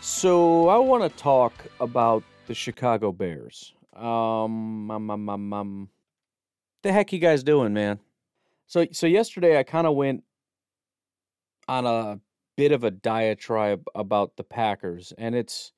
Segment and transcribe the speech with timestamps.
[0.00, 3.74] So I want to talk about the Chicago Bears.
[3.94, 5.88] Um, um, um, um, um,
[6.82, 7.98] the heck you guys doing, man?
[8.68, 10.22] So, so yesterday I kind of went
[11.66, 12.20] on a
[12.56, 15.72] bit of a diatribe about the Packers, and it's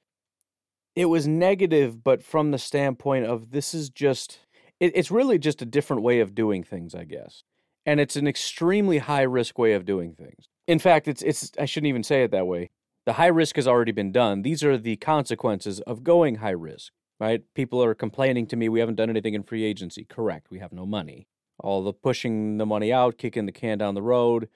[0.94, 4.40] it was negative, but from the standpoint of this is just
[4.80, 7.42] it, it's really just a different way of doing things, I guess,
[7.86, 10.48] and it's an extremely high risk way of doing things.
[10.66, 12.70] In fact, it's it's I shouldn't even say it that way.
[13.06, 14.42] The high risk has already been done.
[14.42, 17.42] These are the consequences of going high risk, right?
[17.54, 20.04] People are complaining to me we haven't done anything in free agency.
[20.04, 20.50] Correct.
[20.50, 21.26] We have no money.
[21.58, 24.48] All the pushing the money out, kicking the can down the road,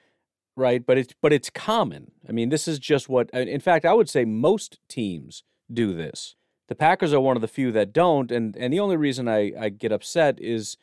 [0.56, 0.84] right?
[0.84, 2.12] But it's but it's common.
[2.28, 6.36] I mean, this is just what in fact, I would say most teams do this.
[6.68, 9.52] The Packers are one of the few that don't, and and the only reason I,
[9.58, 10.76] I get upset is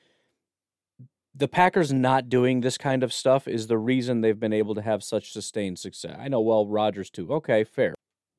[1.34, 4.82] the Packers not doing this kind of stuff is the reason they've been able to
[4.82, 6.18] have such sustained success.
[6.20, 7.32] I know, well, Rodgers too.
[7.32, 7.96] Okay, fair.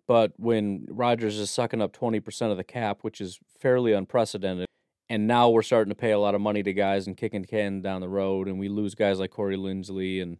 [0.06, 4.66] But when Rodgers is sucking up 20% of the cap, which is fairly unprecedented,
[5.08, 7.80] and now we're starting to pay a lot of money to guys and kicking can
[7.80, 10.38] down the road, and we lose guys like Corey Linsley, and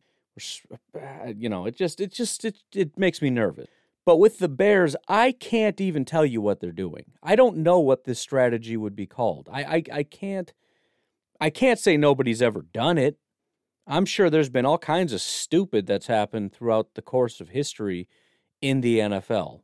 [0.94, 3.68] uh, you know, it just, it just, it, it makes me nervous.
[4.04, 7.04] But with the Bears, I can't even tell you what they're doing.
[7.22, 9.48] I don't know what this strategy would be called.
[9.52, 10.52] I, I, I can't
[11.42, 13.18] I can't say nobody's ever done it.
[13.84, 18.06] I'm sure there's been all kinds of stupid that's happened throughout the course of history
[18.60, 19.62] in the NFL.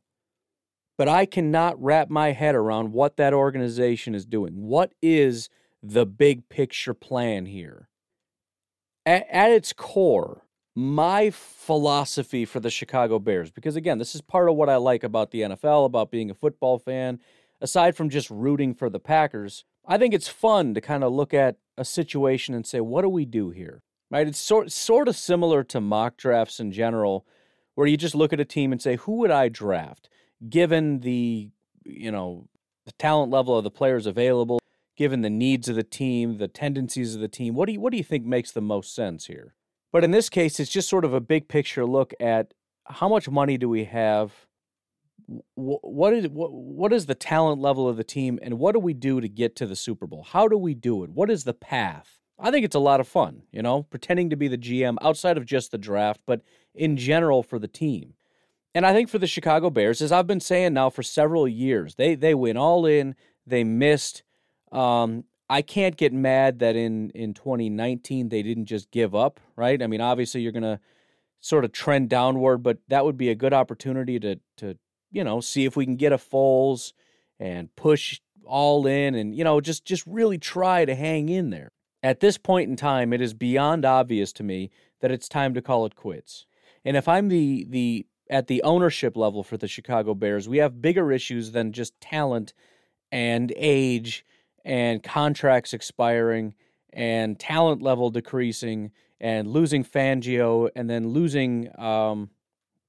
[0.97, 4.55] But I cannot wrap my head around what that organization is doing.
[4.55, 5.47] What is
[5.81, 7.87] the big picture plan here?
[9.05, 10.43] At, at its core,
[10.75, 15.05] my philosophy for the Chicago Bears, because again, this is part of what I like
[15.05, 17.21] about the NFL, about being a football fan,
[17.61, 21.33] aside from just rooting for the Packers, I think it's fun to kind of look
[21.33, 23.81] at a situation and say, what do we do here?
[24.11, 24.27] Right?
[24.27, 27.25] It's sort sort of similar to mock drafts in general,
[27.73, 30.07] where you just look at a team and say, who would I draft,
[30.47, 31.49] given the
[31.83, 32.47] you know
[32.85, 34.59] the talent level of the players available,
[34.95, 37.55] given the needs of the team, the tendencies of the team.
[37.55, 39.55] What do you what do you think makes the most sense here?
[39.91, 42.53] But in this case, it's just sort of a big picture look at
[42.85, 44.45] how much money do we have
[45.55, 48.93] what is what, what is the talent level of the team and what do we
[48.93, 50.23] do to get to the Super Bowl?
[50.23, 51.09] How do we do it?
[51.09, 52.19] What is the path?
[52.39, 55.37] I think it's a lot of fun, you know, pretending to be the GM outside
[55.37, 56.41] of just the draft, but
[56.73, 58.13] in general for the team.
[58.73, 61.95] And I think for the Chicago Bears, as I've been saying now for several years,
[61.95, 63.15] they they went all in,
[63.45, 64.23] they missed.
[64.71, 69.81] Um, I can't get mad that in in 2019 they didn't just give up, right?
[69.81, 70.79] I mean, obviously you're gonna
[71.41, 74.77] sort of trend downward, but that would be a good opportunity to to
[75.11, 76.93] you know, see if we can get a Foles
[77.39, 81.71] and push all in and, you know, just just really try to hang in there.
[82.01, 84.71] At this point in time, it is beyond obvious to me
[85.01, 86.45] that it's time to call it quits.
[86.85, 90.81] And if I'm the the at the ownership level for the Chicago Bears, we have
[90.81, 92.53] bigger issues than just talent
[93.11, 94.25] and age
[94.63, 96.53] and contracts expiring
[96.93, 102.29] and talent level decreasing and losing Fangio and then losing um,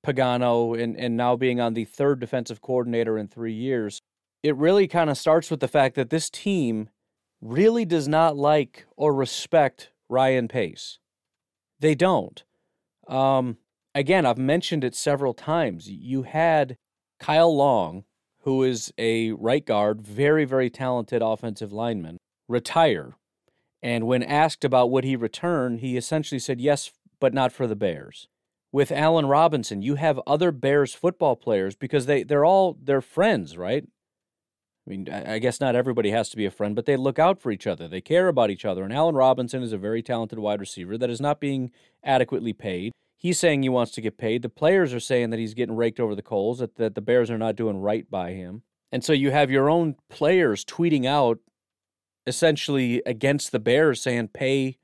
[0.05, 4.01] Pagano and, and now being on the third defensive coordinator in three years,
[4.43, 6.89] it really kind of starts with the fact that this team
[7.41, 10.99] really does not like or respect Ryan Pace.
[11.79, 12.43] They don't.
[13.09, 13.59] Um,
[13.95, 15.91] again, I've mentioned it several times.
[15.91, 16.77] You had
[17.19, 18.05] Kyle Long,
[18.41, 22.17] who is a right guard, very, very talented offensive lineman,
[22.49, 23.17] retire.
[23.83, 27.77] And when asked about would he return, he essentially said yes, but not for the
[27.77, 28.29] Bears
[28.73, 33.57] with Allen Robinson, you have other Bears football players because they they're all they're friends,
[33.57, 33.85] right?
[34.87, 37.41] I mean, I guess not everybody has to be a friend, but they look out
[37.41, 37.87] for each other.
[37.87, 38.83] They care about each other.
[38.83, 41.71] And Allen Robinson is a very talented wide receiver that is not being
[42.03, 42.93] adequately paid.
[43.17, 44.43] He's saying he wants to get paid.
[44.43, 47.31] The players are saying that he's getting raked over the coals, that, that the Bears
[47.31, 48.63] are not doing right by him.
[48.91, 51.39] And so you have your own players tweeting out
[52.27, 54.79] essentially against the Bears saying pay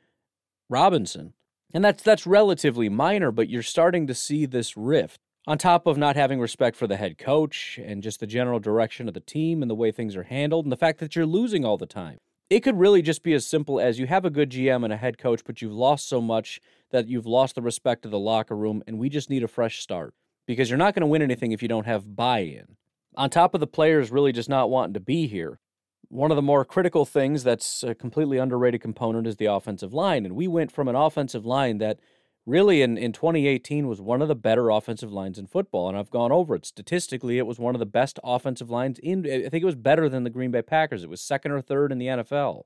[0.68, 1.32] Robinson.
[1.76, 5.20] And that's that's relatively minor, but you're starting to see this rift.
[5.46, 9.08] On top of not having respect for the head coach and just the general direction
[9.08, 11.66] of the team and the way things are handled and the fact that you're losing
[11.66, 12.16] all the time.
[12.48, 14.96] It could really just be as simple as you have a good GM and a
[14.96, 16.62] head coach, but you've lost so much
[16.92, 19.80] that you've lost the respect of the locker room, and we just need a fresh
[19.80, 20.14] start
[20.46, 22.76] because you're not going to win anything if you don't have buy in.
[23.18, 25.58] On top of the players really just not wanting to be here,
[26.08, 30.24] one of the more critical things that's a completely underrated component is the offensive line.
[30.24, 31.98] And we went from an offensive line that
[32.44, 35.88] really in, in 2018 was one of the better offensive lines in football.
[35.88, 36.64] And I've gone over it.
[36.64, 40.08] Statistically, it was one of the best offensive lines in, I think it was better
[40.08, 41.02] than the Green Bay Packers.
[41.02, 42.62] It was second or third in the NFL.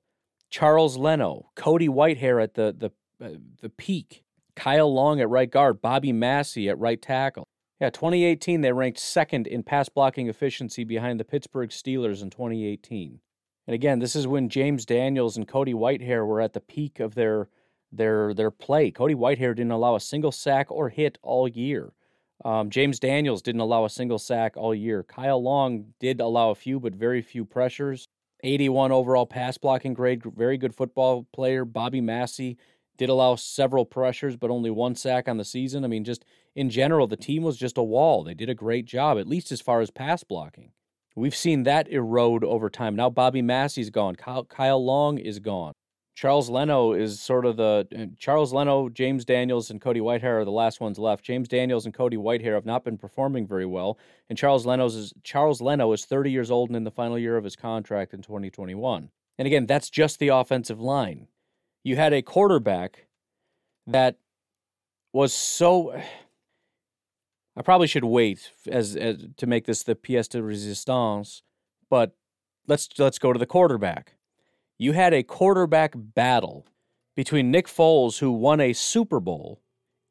[0.51, 4.25] Charles Leno, Cody Whitehair at the, the, uh, the peak,
[4.57, 7.47] Kyle Long at right guard, Bobby Massie at right tackle.
[7.81, 13.21] Yeah, 2018, they ranked second in pass blocking efficiency behind the Pittsburgh Steelers in 2018.
[13.67, 17.15] And again, this is when James Daniels and Cody Whitehair were at the peak of
[17.15, 17.49] their
[17.93, 18.91] their their play.
[18.91, 21.93] Cody Whitehair didn't allow a single sack or hit all year.
[22.45, 25.03] Um, James Daniels didn't allow a single sack all year.
[25.03, 28.09] Kyle Long did allow a few, but very few pressures.
[28.43, 31.67] 81 overall pass blocking grade, very good football player.
[31.67, 32.57] Bobby Massie
[32.97, 35.85] did allow several pressures, but only one sack on the season.
[35.85, 36.25] I mean, just
[36.55, 38.25] in general, the team was just a wall.
[38.25, 40.73] They did a great job, at least as far as pass blocking.
[41.17, 42.97] We've seen that erode over time.
[42.97, 44.17] Now Bobby Massie's gone.
[44.17, 45.73] Kyle, Kyle Long is gone.
[46.15, 50.45] Charles Leno is sort of the uh, Charles Leno, James Daniels, and Cody Whitehair are
[50.45, 51.25] the last ones left.
[51.25, 53.99] James Daniels and Cody Whitehair have not been performing very well,
[54.29, 57.39] and Charles Leno's is Charles Leno is 30 years old and in the final year
[57.39, 59.09] of his contract in 2021.
[59.39, 61.29] And again, that's just the offensive line.
[61.85, 63.07] You had a quarterback
[63.87, 64.17] that
[65.15, 65.99] was so
[67.57, 71.43] I probably should wait as, as to make this the pièce de résistance,
[71.89, 72.15] but
[72.67, 74.15] let's let's go to the quarterback.
[74.79, 76.67] You had a quarterback battle
[77.15, 79.61] between Nick Foles, who won a Super Bowl,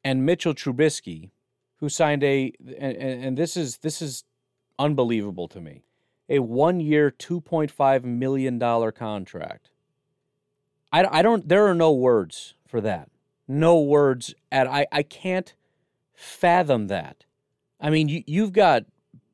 [0.04, 1.30] and Mitchell Trubisky,
[1.78, 4.24] who signed a and, and this is this is
[4.78, 5.82] unbelievable to me,
[6.28, 9.70] a one-year, two point five million dollar contract.
[10.92, 11.48] I, I don't.
[11.48, 13.10] There are no words for that.
[13.48, 15.54] No words at I I can't
[16.14, 17.24] fathom that.
[17.80, 18.84] I mean, you, you've got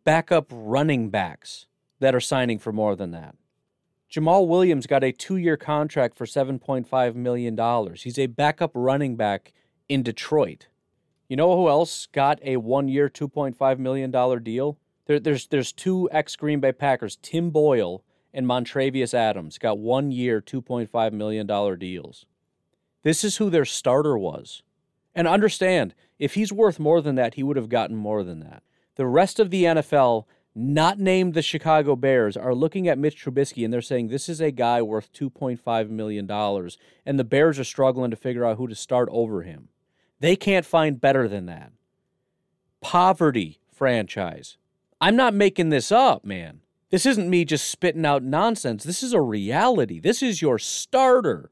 [0.04, 1.66] backup running backs
[1.98, 3.34] that are signing for more than that.
[4.10, 7.94] Jamaal Williams got a two year contract for $7.5 million.
[7.96, 9.52] He's a backup running back
[9.88, 10.68] in Detroit.
[11.28, 14.78] You know who else got a one year, $2.5 million deal?
[15.06, 20.12] There, there's, there's two ex Green Bay Packers, Tim Boyle and Montravius Adams, got one
[20.12, 22.26] year, $2.5 million deals.
[23.02, 24.62] This is who their starter was.
[25.14, 28.62] And understand, if he's worth more than that, he would have gotten more than that.
[28.96, 30.24] The rest of the NFL,
[30.54, 34.40] not named the Chicago Bears, are looking at Mitch Trubisky and they're saying this is
[34.40, 36.30] a guy worth $2.5 million.
[37.04, 39.68] And the Bears are struggling to figure out who to start over him.
[40.20, 41.72] They can't find better than that.
[42.80, 44.56] Poverty franchise.
[45.00, 46.60] I'm not making this up, man.
[46.90, 48.84] This isn't me just spitting out nonsense.
[48.84, 50.00] This is a reality.
[50.00, 51.50] This is your starter.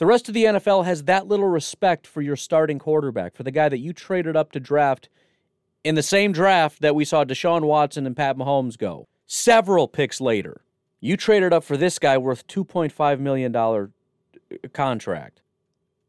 [0.00, 3.50] The rest of the NFL has that little respect for your starting quarterback, for the
[3.50, 5.10] guy that you traded up to draft
[5.84, 9.08] in the same draft that we saw Deshaun Watson and Pat Mahomes go.
[9.26, 10.62] Several picks later,
[11.00, 13.88] you traded up for this guy worth $2.5 million uh,
[14.72, 15.42] contract.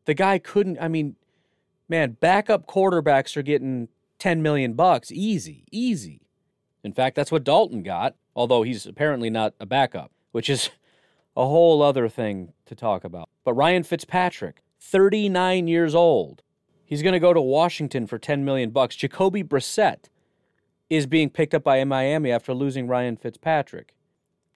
[0.06, 1.18] The guy couldn't, I mean,
[1.90, 3.90] man, backup quarterbacks are getting
[4.20, 6.22] 10 million bucks easy, easy.
[6.82, 10.70] In fact, that's what Dalton got, although he's apparently not a backup, which is
[11.36, 13.30] a whole other thing to talk about.
[13.44, 16.44] But Ryan Fitzpatrick, 39 years old,
[16.86, 18.96] he's going to go to Washington for 10 million bucks.
[18.96, 20.10] Jacoby Brissett
[20.90, 23.96] is being picked up by Miami after losing Ryan Fitzpatrick.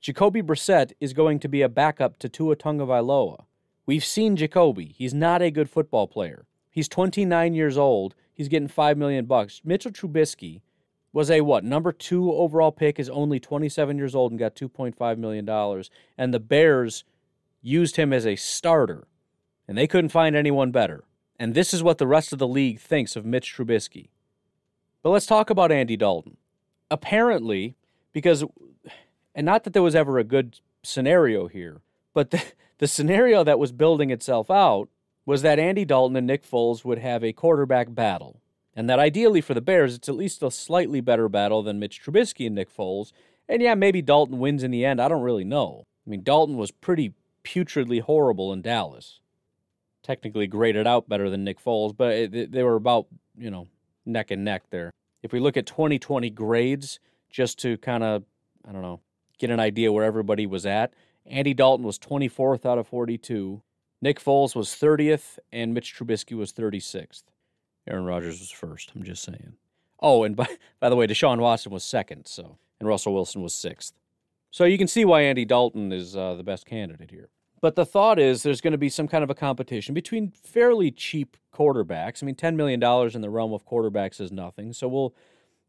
[0.01, 3.45] Jacoby Brissett is going to be a backup to Tua Tagovailoa.
[3.85, 4.93] We've seen Jacoby.
[4.97, 6.45] He's not a good football player.
[6.69, 8.15] He's 29 years old.
[8.33, 9.61] He's getting 5 million bucks.
[9.63, 10.61] Mitchell Trubisky
[11.15, 15.17] was a what number two overall pick is only 27 years old and got 2.5
[15.17, 15.89] million dollars.
[16.17, 17.05] And the bears
[17.61, 19.07] used him as a starter
[19.65, 21.05] and they couldn't find anyone better.
[21.39, 24.09] And this is what the rest of the league thinks of mitch trubisky.
[25.01, 26.35] But let's talk about andy dalton.
[26.91, 27.77] Apparently
[28.11, 28.43] because
[29.33, 31.81] and not that there was ever a good scenario here
[32.13, 32.43] but the,
[32.79, 34.89] the scenario that was building itself out
[35.25, 38.41] was that andy dalton and nick foles would have a quarterback battle
[38.75, 42.03] and that ideally for the Bears, it's at least a slightly better battle than Mitch
[42.03, 43.11] Trubisky and Nick Foles.
[43.47, 45.01] And yeah, maybe Dalton wins in the end.
[45.01, 45.85] I don't really know.
[46.05, 47.13] I mean, Dalton was pretty
[47.43, 49.21] putridly horrible in Dallas.
[50.03, 53.67] Technically graded out better than Nick Foles, but it, they were about, you know,
[54.05, 54.91] neck and neck there.
[55.23, 58.23] If we look at 2020 grades, just to kind of,
[58.67, 58.99] I don't know,
[59.37, 60.93] get an idea where everybody was at.
[61.25, 63.61] Andy Dalton was 24th out of 42.
[64.01, 67.23] Nick Foles was 30th, and Mitch Trubisky was 36th.
[67.87, 68.91] Aaron Rodgers was first.
[68.95, 69.53] I'm just saying.
[69.99, 70.47] Oh, and by,
[70.79, 73.93] by the way, Deshaun Watson was second, so and Russell Wilson was sixth.
[74.51, 77.29] So you can see why Andy Dalton is uh, the best candidate here.
[77.61, 80.91] But the thought is there's going to be some kind of a competition between fairly
[80.91, 82.21] cheap quarterbacks.
[82.21, 82.81] I mean, $10 million
[83.13, 84.71] in the realm of quarterbacks is nothing.
[84.71, 85.15] So we'll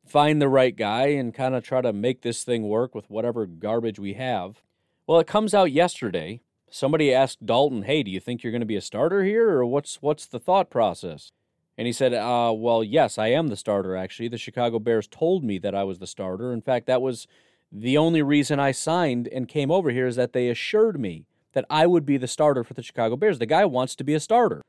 [0.04, 3.46] find the right guy and kind of try to make this thing work with whatever
[3.46, 4.62] garbage we have.
[5.06, 6.40] Well, it comes out yesterday.
[6.70, 9.64] Somebody asked Dalton, "Hey, do you think you're going to be a starter here, or
[9.64, 11.30] what's what's the thought process?"
[11.78, 13.96] And he said, uh, "Well, yes, I am the starter.
[13.96, 16.52] Actually, the Chicago Bears told me that I was the starter.
[16.52, 17.26] In fact, that was
[17.70, 21.66] the only reason I signed and came over here is that they assured me that
[21.68, 23.38] I would be the starter for the Chicago Bears.
[23.38, 24.62] The guy wants to be a starter."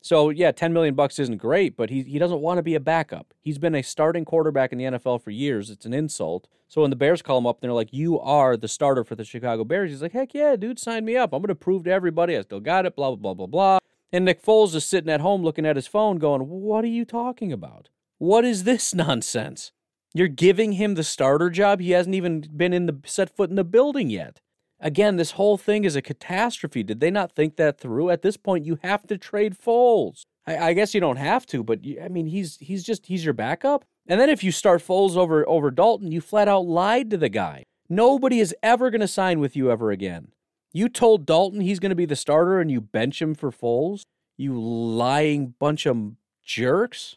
[0.00, 2.80] So yeah, ten million bucks isn't great, but he he doesn't want to be a
[2.80, 3.34] backup.
[3.40, 5.70] He's been a starting quarterback in the NFL for years.
[5.70, 6.48] It's an insult.
[6.68, 9.14] So when the Bears call him up, and they're like, "You are the starter for
[9.14, 11.32] the Chicago Bears." He's like, "Heck yeah, dude, sign me up.
[11.32, 13.77] I'm going to prove to everybody I still got it." Blah blah blah blah blah.
[14.12, 17.04] And Nick Foles is sitting at home looking at his phone, going, "What are you
[17.04, 17.88] talking about?
[18.18, 19.72] What is this nonsense?
[20.14, 21.80] You're giving him the starter job.
[21.80, 24.40] He hasn't even been in the set foot in the building yet."
[24.80, 26.84] Again, this whole thing is a catastrophe.
[26.84, 28.10] Did they not think that through?
[28.10, 30.22] At this point, you have to trade Foles.
[30.46, 33.24] I, I guess you don't have to, but you, I mean, he's he's just he's
[33.24, 33.84] your backup.
[34.06, 37.28] And then if you start Foles over over Dalton, you flat out lied to the
[37.28, 37.64] guy.
[37.88, 40.28] Nobody is ever going to sign with you ever again.
[40.72, 44.02] You told Dalton he's going to be the starter, and you bench him for Foles.
[44.36, 46.12] You lying bunch of
[46.44, 47.16] jerks.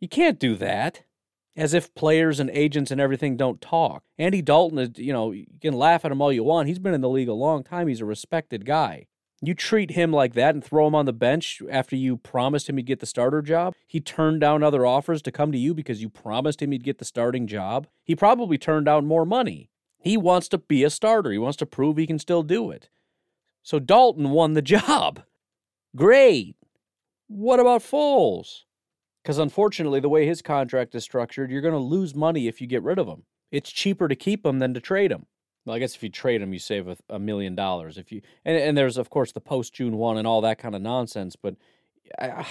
[0.00, 1.02] You can't do that
[1.56, 4.02] as if players and agents and everything don't talk.
[4.18, 6.68] Andy Dalton is, you know, you can laugh at him all you want.
[6.68, 7.88] He's been in the league a long time.
[7.88, 9.06] He's a respected guy.
[9.42, 12.76] You treat him like that and throw him on the bench after you promised him
[12.76, 13.74] he'd get the starter job.
[13.86, 16.98] He turned down other offers to come to you because you promised him he'd get
[16.98, 17.86] the starting job.
[18.02, 19.70] He probably turned down more money.
[20.06, 21.32] He wants to be a starter.
[21.32, 22.88] He wants to prove he can still do it.
[23.64, 25.22] So Dalton won the job.
[25.96, 26.54] Great.
[27.26, 28.62] What about Foles?
[29.20, 32.68] Because unfortunately, the way his contract is structured, you're going to lose money if you
[32.68, 33.24] get rid of him.
[33.50, 35.26] It's cheaper to keep him than to trade him.
[35.64, 37.98] Well, I guess if you trade him, you save a, million dollars.
[37.98, 40.76] If you and, and there's of course the post June one and all that kind
[40.76, 41.34] of nonsense.
[41.34, 41.56] But
[42.16, 42.44] uh,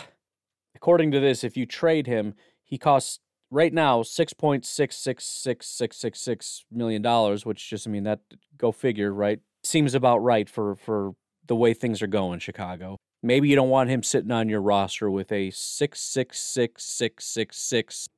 [0.76, 2.34] according to this, if you trade him,
[2.66, 3.20] he costs
[3.56, 7.92] right now six point six six six six six six million dollars, which just I
[7.92, 8.20] mean that
[8.58, 9.40] go figure, right?
[9.64, 11.14] Seems about right for for
[11.48, 12.98] the way things are going, Chicago.
[13.24, 17.24] Maybe you don't want him sitting on your roster with a six six six six
[17.26, 18.10] six six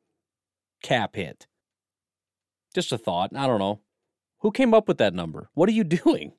[0.82, 1.46] cap hit.
[2.74, 3.30] Just a thought.
[3.36, 3.82] I don't know.
[4.40, 5.52] Who came up with that number?
[5.54, 6.32] What are you doing?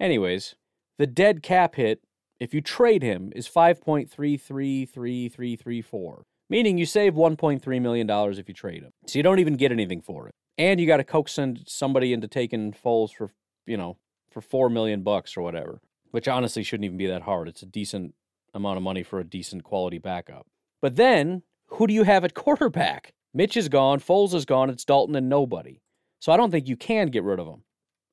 [0.00, 0.54] Anyways,
[0.98, 2.00] the dead cap hit,
[2.40, 8.92] if you trade him, is 5.333334, meaning you save $1.3 million if you trade him.
[9.06, 10.34] So you don't even get anything for it.
[10.56, 13.32] And you got to coax somebody into taking Foles for,
[13.66, 13.96] you know,
[14.30, 15.80] for 4 million bucks or whatever
[16.14, 17.48] which honestly shouldn't even be that hard.
[17.48, 18.14] It's a decent
[18.54, 20.46] amount of money for a decent quality backup.
[20.80, 23.14] But then, who do you have at quarterback?
[23.34, 25.80] Mitch is gone, Foles is gone, it's Dalton and nobody.
[26.20, 27.64] So I don't think you can get rid of him.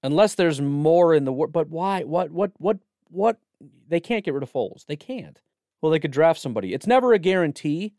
[0.02, 1.52] Unless there's more in the world.
[1.52, 2.02] But why?
[2.02, 2.80] What, what, what,
[3.12, 3.38] what?
[3.88, 4.84] They can't get rid of Foles.
[4.88, 5.40] They can't.
[5.80, 6.74] Well, they could draft somebody.
[6.74, 7.94] It's never a guarantee.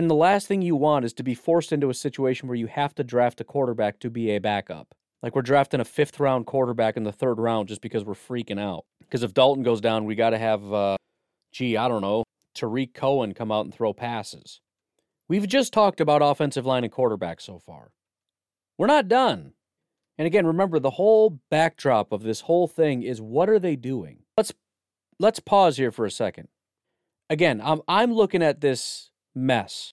[0.00, 2.68] And the last thing you want is to be forced into a situation where you
[2.68, 4.94] have to draft a quarterback to be a backup.
[5.22, 8.58] Like we're drafting a fifth round quarterback in the third round just because we're freaking
[8.58, 8.86] out.
[9.00, 10.96] Because if Dalton goes down, we got to have, uh,
[11.52, 14.62] gee, I don't know, Tarik Cohen come out and throw passes.
[15.28, 17.90] We've just talked about offensive line and quarterback so far.
[18.78, 19.52] We're not done.
[20.16, 24.20] And again, remember the whole backdrop of this whole thing is what are they doing?
[24.38, 24.54] Let's
[25.18, 26.48] let's pause here for a second.
[27.28, 29.92] Again, I'm I'm looking at this mess.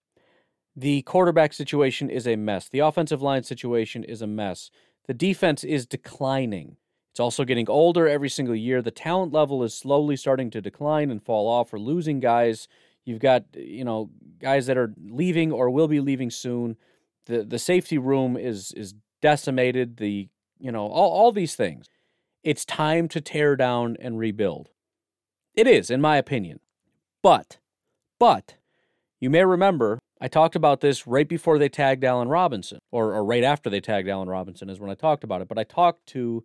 [0.76, 2.70] The quarterback situation is a mess.
[2.70, 4.70] The offensive line situation is a mess.
[5.08, 6.78] The defense is declining.
[7.12, 8.82] It's also getting older every single year.
[8.82, 11.74] The talent level is slowly starting to decline and fall off.
[11.74, 12.68] We're losing guys.
[13.06, 16.78] You've got, you know, guys that are leaving or will be leaving soon.
[17.26, 19.98] The the safety room is is decimated.
[19.98, 20.30] The,
[20.60, 21.90] you know, all, all these things.
[22.44, 24.70] It's time to tear down and rebuild.
[25.56, 26.60] It is, in my opinion.
[27.24, 27.58] But,
[28.20, 28.57] but,
[29.20, 33.24] you may remember I talked about this right before they tagged Allen Robinson, or, or
[33.24, 35.48] right after they tagged Allen Robinson, is when I talked about it.
[35.48, 36.44] But I talked to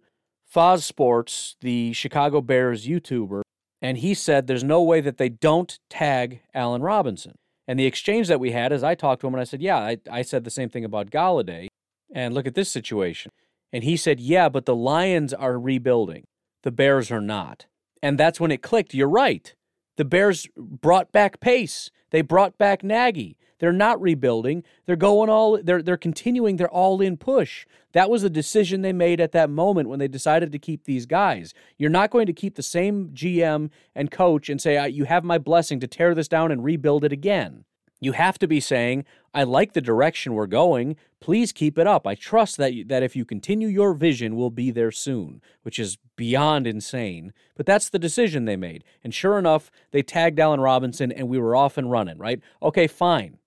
[0.53, 3.43] Foz Sports, the Chicago Bears YouTuber,
[3.81, 7.35] and he said there's no way that they don't tag Allen Robinson.
[7.67, 9.79] And the exchange that we had is I talked to him and I said, Yeah,
[9.79, 11.69] I, I said the same thing about Golladay.
[12.15, 13.31] And look at this situation.
[13.73, 16.25] And he said, Yeah, but the Lions are rebuilding.
[16.63, 17.67] The Bears are not.
[18.03, 18.95] And that's when it clicked.
[18.95, 19.55] You're right.
[19.97, 21.91] The Bears brought back Pace.
[22.13, 23.37] They brought back Nagy.
[23.59, 24.65] They're not rebuilding.
[24.87, 27.67] They're going all they're they're continuing their all-in push.
[27.93, 31.07] That was a decision they made at that moment when they decided to keep these
[31.07, 31.55] guys.
[31.79, 35.39] You're not going to keep the same GM and coach and say you have my
[35.39, 37.65] blessing to tear this down and rebuild it again.
[38.01, 39.05] You have to be saying,
[39.35, 40.97] I like the direction we're going.
[41.21, 42.07] Please keep it up.
[42.07, 45.99] I trust that that if you continue your vision, we'll be there soon, which is
[46.17, 47.33] beyond insane.
[47.57, 48.85] But that's the decision they made.
[49.03, 52.41] And sure enough, they tagged Allen Robinson and we were off and running, right?
[52.63, 53.39] Okay, fine.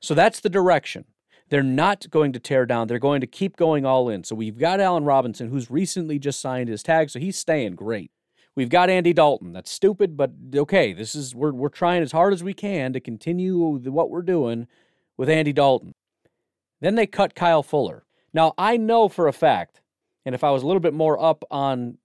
[0.00, 1.04] So that's the direction.
[1.50, 2.88] They're not going to tear down.
[2.88, 4.24] They're going to keep going all in.
[4.24, 8.10] So we've got Allen Robinson, who's recently just signed his tag, so he's staying great.
[8.56, 9.52] We've got Andy Dalton.
[9.52, 10.92] That's stupid, but okay.
[10.92, 14.68] This is we're we're trying as hard as we can to continue what we're doing
[15.16, 15.92] with Andy Dalton.
[16.80, 18.04] Then they cut Kyle Fuller.
[18.32, 19.80] Now I know for a fact,
[20.24, 21.98] and if I was a little bit more up on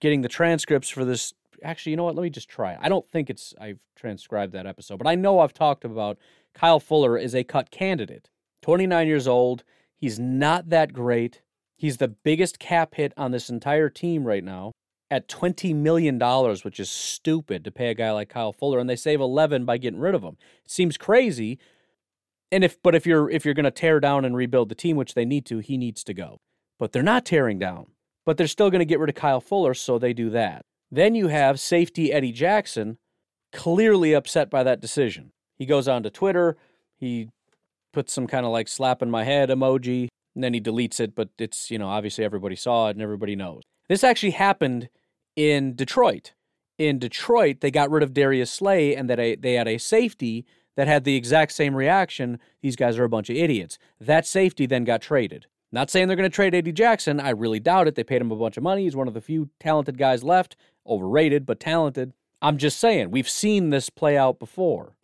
[0.00, 2.14] getting the transcripts for this, actually, you know what?
[2.14, 2.76] Let me just try.
[2.80, 6.18] I don't think it's I've transcribed that episode, but I know I've talked about
[6.54, 8.30] Kyle Fuller is a cut candidate.
[8.62, 9.64] 29 years old.
[9.96, 11.42] He's not that great.
[11.76, 14.72] He's the biggest cap hit on this entire team right now
[15.10, 16.18] at $20 million,
[16.62, 19.76] which is stupid to pay a guy like Kyle Fuller, and they save 11 by
[19.76, 20.36] getting rid of him.
[20.64, 21.58] It seems crazy.
[22.52, 24.96] And if but if you're if you're going to tear down and rebuild the team,
[24.96, 26.38] which they need to, he needs to go.
[26.78, 27.86] But they're not tearing down.
[28.26, 30.64] But they're still going to get rid of Kyle Fuller, so they do that.
[30.90, 32.98] Then you have safety Eddie Jackson
[33.52, 35.32] clearly upset by that decision.
[35.56, 36.56] He goes on to Twitter,
[36.96, 37.28] he
[37.92, 41.28] puts some kind of like slapping my head emoji, and then he deletes it, but
[41.38, 43.62] it's, you know, obviously everybody saw it and everybody knows.
[43.88, 44.88] This actually happened
[45.36, 46.32] in Detroit.
[46.76, 50.44] In Detroit, they got rid of Darius Slay and that they had a safety
[50.76, 52.38] that had the exact same reaction.
[52.62, 53.78] These guys are a bunch of idiots.
[54.00, 55.46] That safety then got traded.
[55.72, 57.18] Not saying they're going to trade Eddie Jackson.
[57.18, 57.96] I really doubt it.
[57.96, 58.84] They paid him a bunch of money.
[58.84, 60.56] He's one of the few talented guys left.
[60.86, 62.12] Overrated, but talented.
[62.40, 64.94] I'm just saying, we've seen this play out before.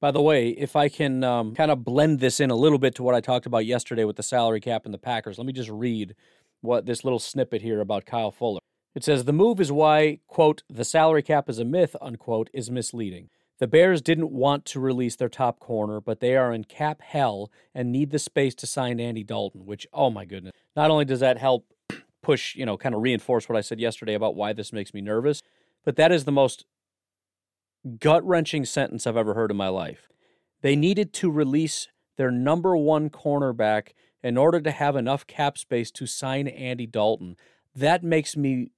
[0.00, 2.94] By the way, if I can um, kind of blend this in a little bit
[2.96, 5.52] to what I talked about yesterday with the salary cap and the Packers, let me
[5.52, 6.14] just read
[6.60, 8.60] what this little snippet here about Kyle Fuller.
[8.94, 12.70] It says the move is why, quote, the salary cap is a myth, unquote, is
[12.70, 13.30] misleading.
[13.60, 17.50] The Bears didn't want to release their top corner, but they are in cap hell
[17.74, 20.54] and need the space to sign Andy Dalton, which, oh my goodness.
[20.74, 21.66] Not only does that help
[22.22, 25.02] push, you know, kind of reinforce what I said yesterday about why this makes me
[25.02, 25.42] nervous,
[25.84, 26.64] but that is the most
[27.98, 30.08] gut wrenching sentence I've ever heard in my life.
[30.62, 33.90] They needed to release their number one cornerback
[34.22, 37.36] in order to have enough cap space to sign Andy Dalton.
[37.74, 38.72] That makes me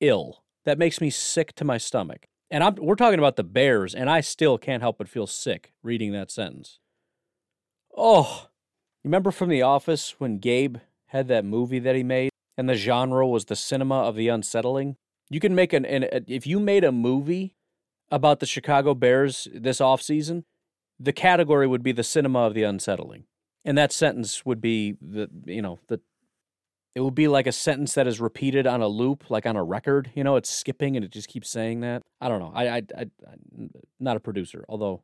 [0.00, 0.44] ill.
[0.64, 2.26] That makes me sick to my stomach.
[2.50, 5.72] And I'm, we're talking about the Bears, and I still can't help but feel sick
[5.82, 6.80] reading that sentence.
[7.96, 8.48] Oh,
[9.04, 13.26] remember from The Office when Gabe had that movie that he made, and the genre
[13.26, 14.96] was the cinema of the unsettling?
[15.28, 17.54] You can make an, an if you made a movie
[18.10, 20.42] about the Chicago Bears this offseason,
[20.98, 23.24] the category would be the cinema of the unsettling.
[23.64, 26.00] And that sentence would be the you know, the
[26.94, 29.62] it would be like a sentence that is repeated on a loop, like on a
[29.62, 30.10] record.
[30.14, 32.02] You know, it's skipping and it just keeps saying that.
[32.20, 32.52] I don't know.
[32.54, 33.06] I, I, I,
[34.00, 35.02] not a producer, although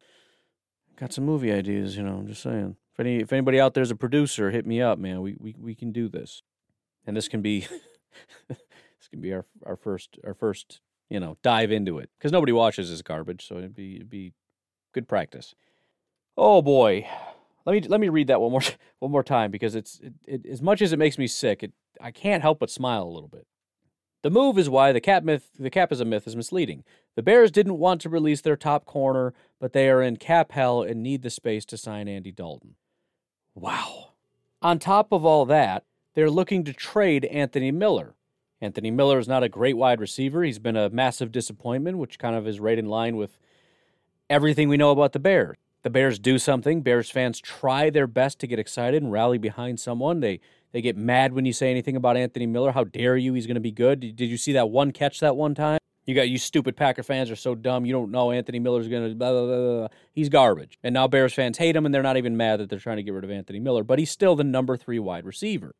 [0.96, 1.96] got some movie ideas.
[1.96, 2.77] You know, I'm just saying.
[2.92, 5.20] If any, if anybody out there's a producer, hit me up, man.
[5.20, 6.42] We, we, we can do this,
[7.07, 7.66] and this can be,
[8.49, 12.53] this can be our, our first, our first, you know, dive into it because nobody
[12.53, 14.33] watches this garbage, so it'd be, it'd be
[14.94, 15.55] good practice.
[16.38, 17.07] Oh boy,
[17.66, 18.62] let me let me read that one more
[19.00, 21.72] one more time because it's it, it, as much as it makes me sick, it,
[22.00, 23.46] I can't help but smile a little bit.
[24.22, 26.85] The move is why the cap myth the cap is a myth is misleading.
[27.16, 30.83] The Bears didn't want to release their top corner, but they are in cap hell
[30.83, 32.76] and need the space to sign Andy Dalton.
[33.55, 34.12] Wow.
[34.62, 38.14] On top of all that, they're looking to trade Anthony Miller.
[38.61, 40.42] Anthony Miller is not a great wide receiver.
[40.42, 43.38] He's been a massive disappointment, which kind of is right in line with
[44.29, 46.83] everything we know about the Bears the Bears do something.
[46.83, 50.18] Bears fans try their best to get excited and rally behind someone.
[50.18, 50.40] They
[50.72, 52.72] they get mad when you say anything about Anthony Miller.
[52.72, 53.35] How dare you?
[53.35, 54.01] He's going to be good.
[54.01, 55.79] Did, did you see that one catch that one time?
[56.05, 57.87] You got you stupid Packer fans are so dumb.
[57.87, 59.88] You don't know Anthony Miller's going to blah, blah, blah, blah.
[60.12, 60.77] He's garbage.
[60.83, 63.05] And now Bears fans hate him and they're not even mad that they're trying to
[63.05, 65.77] get rid of Anthony Miller, but he's still the number 3 wide receiver.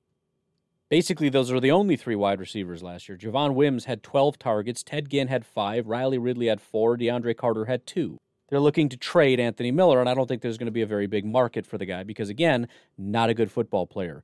[0.89, 3.19] Basically, those are the only three wide receivers last year.
[3.19, 7.65] Javon Wims had 12 targets, Ted Ginn had 5, Riley Ridley had 4, DeAndre Carter
[7.65, 8.19] had 2.
[8.49, 10.87] They're looking to trade Anthony Miller, and I don't think there's going to be a
[10.87, 14.23] very big market for the guy because, again, not a good football player.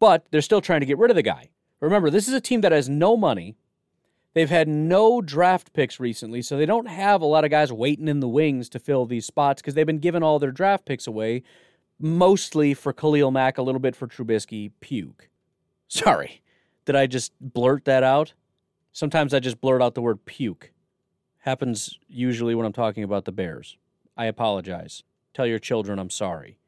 [0.00, 1.50] But they're still trying to get rid of the guy.
[1.80, 3.56] Remember, this is a team that has no money.
[4.34, 8.08] They've had no draft picks recently, so they don't have a lot of guys waiting
[8.08, 11.06] in the wings to fill these spots because they've been giving all their draft picks
[11.06, 11.42] away,
[11.98, 14.72] mostly for Khalil Mack, a little bit for Trubisky.
[14.80, 15.28] Puke.
[15.88, 16.42] Sorry.
[16.84, 18.34] Did I just blurt that out?
[18.92, 20.72] Sometimes I just blurt out the word puke
[21.40, 23.76] happens usually when I'm talking about the Bears.
[24.16, 25.02] I apologize.
[25.34, 26.58] Tell your children I'm sorry.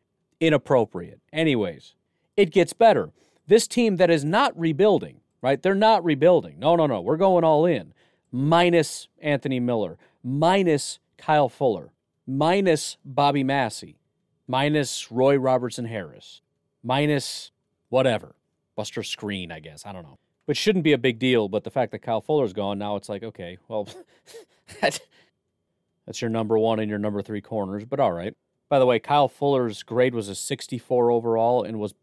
[0.41, 1.21] Inappropriate.
[1.33, 1.95] Anyways,
[2.37, 3.11] it gets better.
[3.47, 5.61] This team that is not rebuilding, right?
[5.61, 6.59] They're not rebuilding.
[6.59, 7.01] No, no, no.
[7.01, 7.93] We're going all in.
[8.31, 11.93] Minus Anthony Miller, minus Kyle Fuller,
[12.27, 13.99] minus Bobby Massie,
[14.47, 16.41] minus Roy Robertson Harris,
[16.83, 17.51] minus
[17.91, 18.35] whatever.
[18.75, 19.85] Buster Skrine, I guess.
[19.85, 20.19] I don't know.
[20.47, 23.09] Which shouldn't be a big deal, but the fact that Kyle Fuller's gone, now it's
[23.09, 23.89] like, okay, well,
[24.81, 28.35] that's your number one and your number three corners, but all right.
[28.69, 31.95] By the way, Kyle Fuller's grade was a 64 overall and was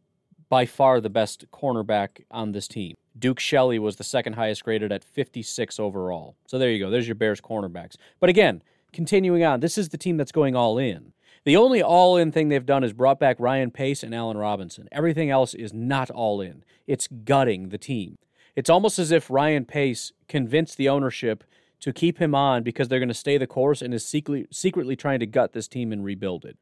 [0.49, 2.95] by far the best cornerback on this team.
[3.17, 6.35] Duke Shelley was the second highest graded at 56 overall.
[6.47, 6.89] So there you go.
[6.89, 7.95] There's your Bears cornerbacks.
[8.19, 11.13] But again, continuing on, this is the team that's going all in.
[11.45, 14.87] The only all in thing they've done is brought back Ryan Pace and Allen Robinson.
[14.91, 16.63] Everything else is not all in.
[16.85, 18.17] It's gutting the team.
[18.55, 21.43] It's almost as if Ryan Pace convinced the ownership
[21.79, 24.95] to keep him on because they're going to stay the course and is secretly, secretly
[24.95, 26.57] trying to gut this team and rebuild it.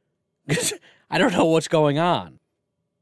[1.09, 2.39] I don't know what's going on.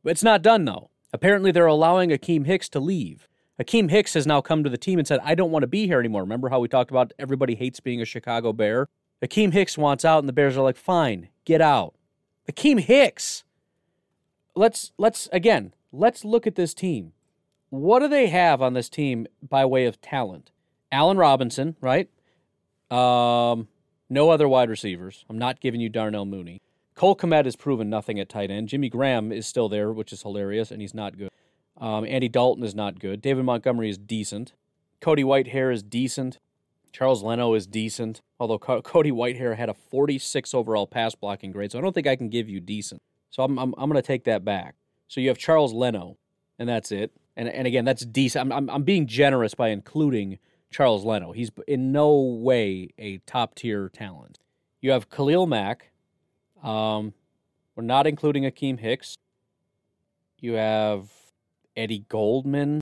[0.03, 0.89] It's not done, though.
[1.11, 3.27] Apparently, they're allowing Akiem Hicks to leave.
[3.61, 5.87] Akiem Hicks has now come to the team and said, I don't want to be
[5.87, 6.21] here anymore.
[6.21, 8.87] Remember how we talked about everybody hates being a Chicago Bear?
[9.21, 11.95] Akiem Hicks wants out, and the Bears are like, fine, get out.
[12.51, 13.43] Akiem Hicks.
[14.55, 17.13] Let's let's again, let's look at this team.
[17.69, 20.51] What do they have on this team by way of talent?
[20.91, 22.09] Allen Robinson, right?
[22.91, 23.67] Um,
[24.09, 25.25] no other wide receivers.
[25.29, 26.61] I'm not giving you Darnell Mooney.
[26.93, 28.69] Cole Kmet has proven nothing at tight end.
[28.69, 31.29] Jimmy Graham is still there, which is hilarious, and he's not good.
[31.77, 33.21] Um, Andy Dalton is not good.
[33.21, 34.53] David Montgomery is decent.
[35.01, 36.39] Cody Whitehair is decent.
[36.93, 41.73] Charles Leno is decent, although Co- Cody Whitehair had a 46 overall pass blocking grade,
[41.73, 43.01] so I don't think I can give you decent.
[43.29, 44.75] So I'm, I'm, I'm going to take that back.
[45.09, 46.17] So you have Charles Leno,
[46.57, 47.11] and that's it.
[47.37, 48.45] And, and again, that's decent.
[48.45, 50.39] I'm, I'm, I'm being generous by including
[50.71, 51.31] Charles Leno.
[51.31, 54.39] He's in no way a top tier talent.
[54.81, 55.91] You have Khalil Mack,
[56.63, 57.13] um,
[57.75, 59.15] we're not including Akiem Hicks.
[60.39, 61.09] You have
[61.75, 62.81] Eddie Goldman.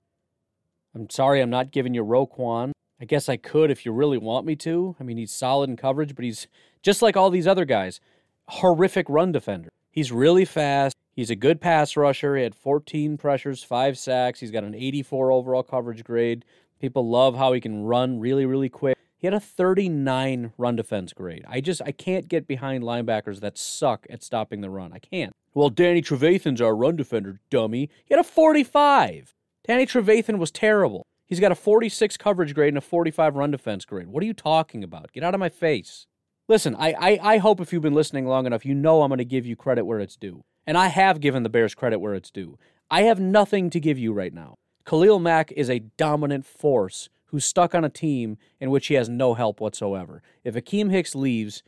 [0.94, 2.72] I'm sorry, I'm not giving you Roquan.
[3.00, 4.96] I guess I could if you really want me to.
[5.00, 6.46] I mean, he's solid in coverage, but he's
[6.82, 8.00] just like all these other guys,
[8.48, 9.70] horrific run defender.
[9.90, 10.94] He's really fast.
[11.14, 12.36] He's a good pass rusher.
[12.36, 14.40] He had 14 pressures, five sacks.
[14.40, 16.44] He's got an 84 overall coverage grade.
[16.80, 18.98] People love how he can run really, really quick.
[19.16, 21.44] He had a 39 run defense grade.
[21.48, 24.92] I just I can't get behind linebackers that suck at stopping the run.
[24.92, 25.32] I can't.
[25.54, 27.88] Well, Danny Trevathan's our run defender, dummy.
[28.04, 29.34] He had a 45.
[29.66, 31.06] Danny Trevathan was terrible.
[31.26, 34.08] He's got a 46 coverage grade and a 45 run defense grade.
[34.08, 35.12] What are you talking about?
[35.12, 36.06] Get out of my face.
[36.48, 39.18] Listen, I, I, I hope if you've been listening long enough, you know I'm going
[39.18, 40.44] to give you credit where it's due.
[40.66, 42.58] And I have given the Bears credit where it's due.
[42.90, 44.56] I have nothing to give you right now.
[44.86, 49.08] Khalil Mack is a dominant force who's stuck on a team in which he has
[49.08, 50.22] no help whatsoever.
[50.44, 51.62] If Akiem Hicks leaves,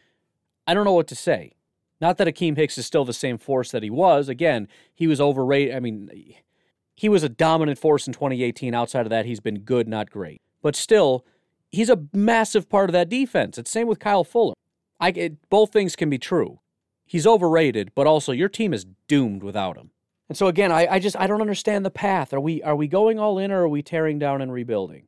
[0.66, 1.52] I don't know what to say.
[2.00, 4.28] Not that Akiem Hicks is still the same force that he was.
[4.28, 5.74] Again, he was overrated.
[5.74, 6.10] I mean,
[6.94, 8.74] he was a dominant force in 2018.
[8.74, 10.42] Outside of that, he's been good, not great.
[10.62, 11.24] But still,
[11.72, 13.58] he's a massive part of that defense.
[13.58, 14.54] It's same with Kyle Fuller.
[15.00, 16.60] I, it, both things can be true.
[17.06, 19.90] He's overrated, but also your team is doomed without him.
[20.28, 22.34] And so again, I, I just I don't understand the path.
[22.34, 25.06] Are we are we going all in or are we tearing down and rebuilding?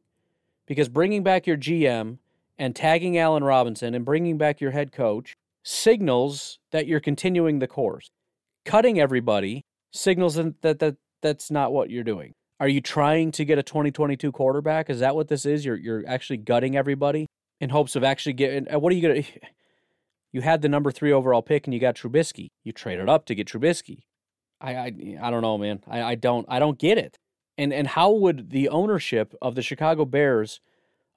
[0.68, 2.18] because bringing back your GM
[2.58, 7.66] and tagging Allen Robinson and bringing back your head coach signals that you're continuing the
[7.66, 8.10] course.
[8.64, 12.34] Cutting everybody signals that, that, that that's not what you're doing.
[12.60, 14.90] Are you trying to get a 2022 quarterback?
[14.90, 15.64] Is that what this is?
[15.64, 17.26] You're you're actually gutting everybody
[17.60, 18.72] in hopes of actually getting.
[18.72, 19.22] Uh, what are you gonna?
[20.32, 22.48] You had the number three overall pick and you got Trubisky.
[22.64, 24.02] You traded up to get Trubisky.
[24.60, 25.82] I I, I don't know, man.
[25.86, 27.18] I, I don't I don't get it.
[27.56, 30.60] And and how would the ownership of the Chicago Bears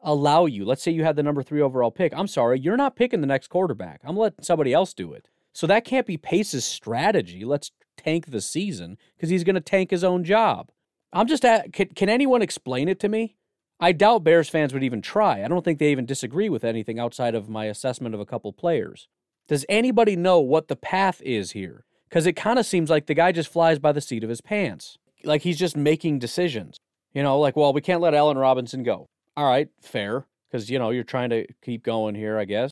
[0.02, 0.66] allow you?
[0.66, 2.14] Let's say you had the number three overall pick.
[2.16, 4.02] I'm sorry, you're not picking the next quarterback.
[4.04, 5.28] I'm letting somebody else do it.
[5.54, 7.44] So that can't be Pace's strategy.
[7.44, 10.72] Let's tank the season because he's going to tank his own job.
[11.14, 13.36] I'm just at, can, can anyone explain it to me?
[13.82, 15.44] I doubt Bears fans would even try.
[15.44, 18.54] I don't think they even disagree with anything outside of my assessment of a couple
[18.54, 19.08] players.
[19.48, 21.84] Does anybody know what the path is here?
[22.08, 24.42] Because it kind of seems like the guy just flies by the seat of his
[24.42, 26.78] pants like he's just making decisions.
[27.14, 29.08] You know, like, well, we can't let Allen Robinson go.
[29.36, 32.72] All right, fair, because you know you're trying to keep going here, I guess.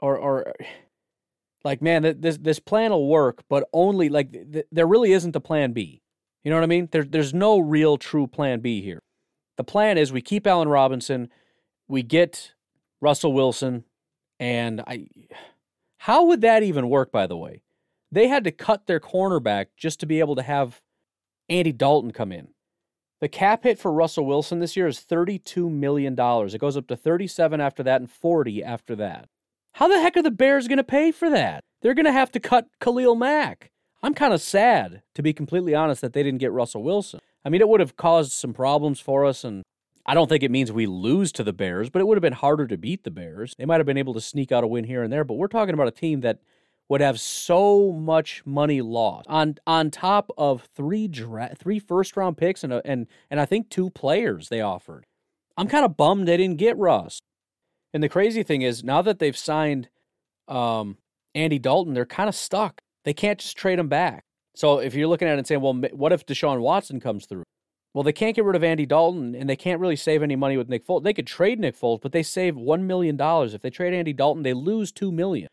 [0.00, 0.52] Or, or,
[1.64, 5.40] like, man, this this plan will work, but only like th- there really isn't a
[5.40, 6.00] plan B.
[6.44, 6.88] You know what I mean?
[6.90, 9.00] There's there's no real true plan B here.
[9.56, 11.30] The plan is we keep Allen Robinson,
[11.88, 12.52] we get
[13.00, 13.84] Russell Wilson,
[14.38, 15.06] and I.
[15.98, 17.10] How would that even work?
[17.10, 17.62] By the way,
[18.12, 20.82] they had to cut their cornerback just to be able to have
[21.48, 22.48] Andy Dalton come in.
[23.20, 26.14] The cap hit for Russell Wilson this year is $32 million.
[26.18, 29.28] It goes up to 37 after that and 40 after that.
[29.72, 31.64] How the heck are the Bears going to pay for that?
[31.86, 33.70] they're going to have to cut Khalil Mack.
[34.02, 37.20] I'm kind of sad, to be completely honest, that they didn't get Russell Wilson.
[37.46, 39.62] I mean, it would have caused some problems for us, and
[40.04, 42.32] I don't think it means we lose to the Bears, but it would have been
[42.32, 43.54] harder to beat the Bears.
[43.56, 45.46] They might have been able to sneak out a win here and there, but we're
[45.46, 46.40] talking about a team that
[46.88, 52.36] would have so much money lost on on top of three dra- three first round
[52.36, 55.06] picks and a, and and I think two players they offered.
[55.56, 57.20] I'm kind of bummed they didn't get Russ.
[57.94, 59.88] And the crazy thing is, now that they've signed
[60.48, 60.98] um,
[61.32, 62.80] Andy Dalton, they're kind of stuck.
[63.04, 64.25] They can't just trade him back.
[64.56, 67.44] So if you're looking at it and saying, well, what if Deshaun Watson comes through?
[67.92, 70.56] Well, they can't get rid of Andy Dalton, and they can't really save any money
[70.56, 71.02] with Nick Foles.
[71.02, 73.54] They could trade Nick Foles, but they save one million dollars.
[73.54, 75.48] If they trade Andy Dalton, they lose two million.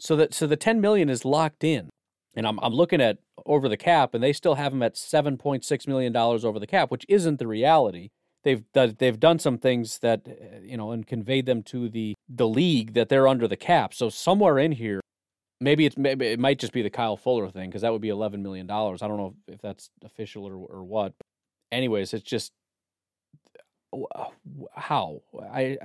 [0.00, 1.90] So that so the ten million is locked in.
[2.34, 5.36] And I'm I'm looking at over the cap, and they still have him at seven
[5.36, 8.08] point six million dollars over the cap, which isn't the reality
[8.44, 12.48] they've they've done some things that eh, you know and conveyed them to the the
[12.48, 13.94] league that they're under the cap.
[13.94, 15.00] So somewhere in here,
[15.60, 18.08] maybe it's maybe it might just be the Kyle Fuller thing because that would be
[18.08, 19.02] eleven million dollars.
[19.02, 21.14] I don't know if that's official or or what.
[21.18, 21.26] But
[21.76, 22.52] anyways, it's just
[24.74, 25.78] how I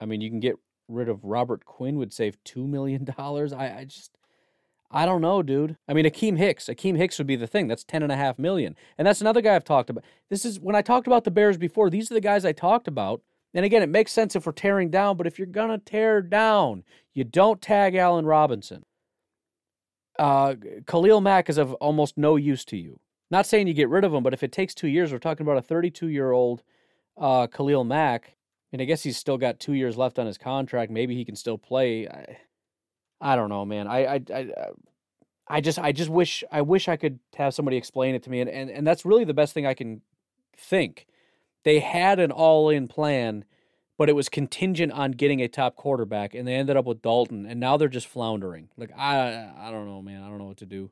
[0.00, 0.56] I mean you can get
[0.88, 3.52] rid of Robert Quinn would save two million dollars.
[3.52, 4.12] I I just
[4.90, 5.76] I don't know, dude.
[5.86, 6.64] I mean, Akiem Hicks.
[6.64, 7.68] Akiem Hicks would be the thing.
[7.68, 10.04] That's ten and a half million, and that's another guy I've talked about.
[10.30, 11.90] This is when I talked about the Bears before.
[11.90, 13.22] These are the guys I talked about.
[13.54, 16.84] And again, it makes sense if we're tearing down, but if you're gonna tear down,
[17.14, 18.84] you don't tag Allen Robinson.
[20.18, 20.54] Uh,
[20.86, 23.00] Khalil Mack is of almost no use to you.
[23.30, 25.46] Not saying you get rid of him, but if it takes two years, we're talking
[25.46, 26.62] about a 32 year old
[27.16, 28.36] uh, Khalil Mack,
[28.72, 30.90] and I guess he's still got two years left on his contract.
[30.90, 32.08] Maybe he can still play.
[32.08, 32.38] I,
[33.20, 33.86] I don't know, man.
[33.86, 34.72] I, I, I, uh,
[35.48, 38.40] I just, I just wish, I wish I could have somebody explain it to me,
[38.40, 40.02] and and and that's really the best thing I can
[40.56, 41.06] think.
[41.68, 43.44] They had an all-in plan,
[43.98, 47.44] but it was contingent on getting a top quarterback, and they ended up with Dalton,
[47.44, 48.70] and now they're just floundering.
[48.78, 50.22] Like I, I don't know, man.
[50.22, 50.90] I don't know what to do.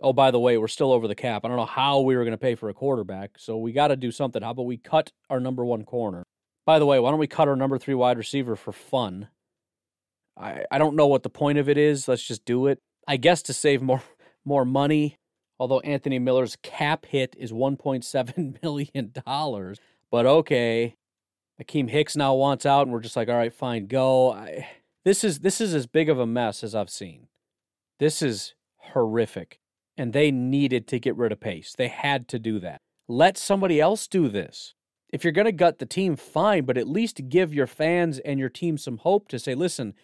[0.00, 1.44] Oh, by the way, we're still over the cap.
[1.44, 3.86] I don't know how we were going to pay for a quarterback, so we got
[3.86, 4.42] to do something.
[4.42, 6.24] How about we cut our number one corner?
[6.64, 9.28] By the way, why don't we cut our number three wide receiver for fun?
[10.36, 12.08] I, I don't know what the point of it is.
[12.08, 12.80] Let's just do it.
[13.06, 14.02] I guess to save more
[14.44, 15.18] more money.
[15.60, 19.78] Although Anthony Miller's cap hit is 1.7 million dollars,
[20.10, 20.96] but okay.
[21.62, 24.32] Akiem Hicks now wants out, and we're just like, all right, fine, go.
[24.32, 24.68] I,
[25.04, 27.28] this is this is as big of a mess as I've seen.
[27.98, 29.58] This is horrific,
[29.96, 31.74] and they needed to get rid of Pace.
[31.76, 32.80] They had to do that.
[33.08, 34.74] Let somebody else do this.
[35.08, 38.38] If you're going to gut the team, fine, but at least give your fans and
[38.38, 39.94] your team some hope to say, listen,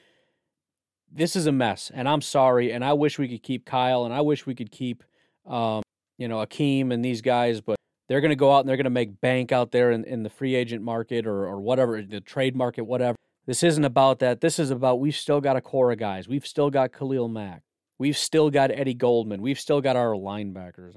[1.11, 4.15] this is a mess, and I'm sorry, and I wish we could keep Kyle, and
[4.15, 5.03] I wish we could keep,
[5.45, 5.83] um,
[6.17, 7.77] you know, Akiem and these guys, but
[8.09, 10.23] they're going to go out and they're going to make bank out there in, in
[10.23, 13.17] the free agent market or, or whatever, the trade market, whatever.
[13.47, 14.41] This isn't about that.
[14.41, 16.29] This is about we've still got a core of guys.
[16.29, 17.63] We've still got Khalil Mack.
[17.99, 19.43] We've still got Eddie Goldman.
[19.43, 20.97] We've still got our linebackers.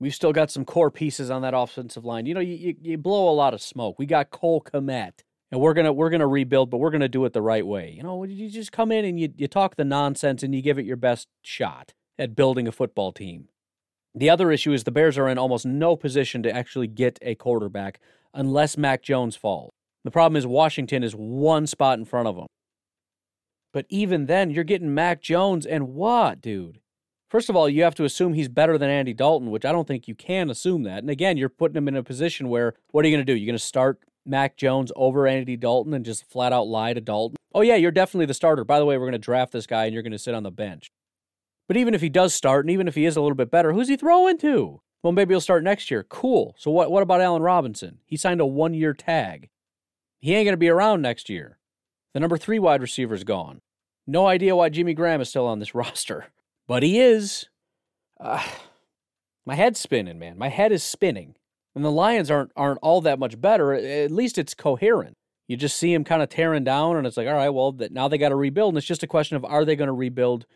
[0.00, 2.26] We've still got some core pieces on that offensive line.
[2.26, 3.98] You know, you, you, you blow a lot of smoke.
[3.98, 5.20] We got Cole Kmet
[5.54, 7.94] and we're gonna we're gonna rebuild, but we're gonna do it the right way.
[7.96, 10.78] You know, you just come in and you you talk the nonsense and you give
[10.78, 13.48] it your best shot at building a football team.
[14.14, 17.34] The other issue is the Bears are in almost no position to actually get a
[17.34, 18.00] quarterback
[18.32, 19.70] unless Mac Jones falls.
[20.04, 22.46] The problem is Washington is one spot in front of them.
[23.72, 26.78] But even then, you're getting Mac Jones and what, dude?
[27.28, 29.88] First of all, you have to assume he's better than Andy Dalton, which I don't
[29.88, 30.98] think you can assume that.
[30.98, 33.36] And again, you're putting him in a position where what are you going to do?
[33.36, 37.00] You're going to start Mac Jones over Andy Dalton and just flat out lie to
[37.00, 37.36] Dalton.
[37.52, 38.64] Oh, yeah, you're definitely the starter.
[38.64, 40.44] By the way, we're going to draft this guy and you're going to sit on
[40.44, 40.92] the bench.
[41.66, 43.72] But even if he does start and even if he is a little bit better,
[43.72, 44.80] who's he throwing to?
[45.02, 46.02] Well, maybe he'll start next year.
[46.02, 46.54] Cool.
[46.58, 47.98] So what, what about Allen Robinson?
[48.06, 49.50] He signed a one year tag.
[50.20, 51.58] He ain't going to be around next year.
[52.14, 53.60] The number three wide receiver's gone.
[54.06, 56.26] No idea why Jimmy Graham is still on this roster,
[56.66, 57.48] but he is.
[58.18, 58.42] Uh,
[59.44, 60.38] my head's spinning, man.
[60.38, 61.36] My head is spinning.
[61.74, 63.72] And the Lions aren't aren't all that much better.
[63.74, 65.16] At least it's coherent.
[65.48, 68.08] You just see them kind of tearing down, and it's like, all right, well, now
[68.08, 68.70] they got to rebuild.
[68.70, 70.46] And it's just a question of are they going to rebuild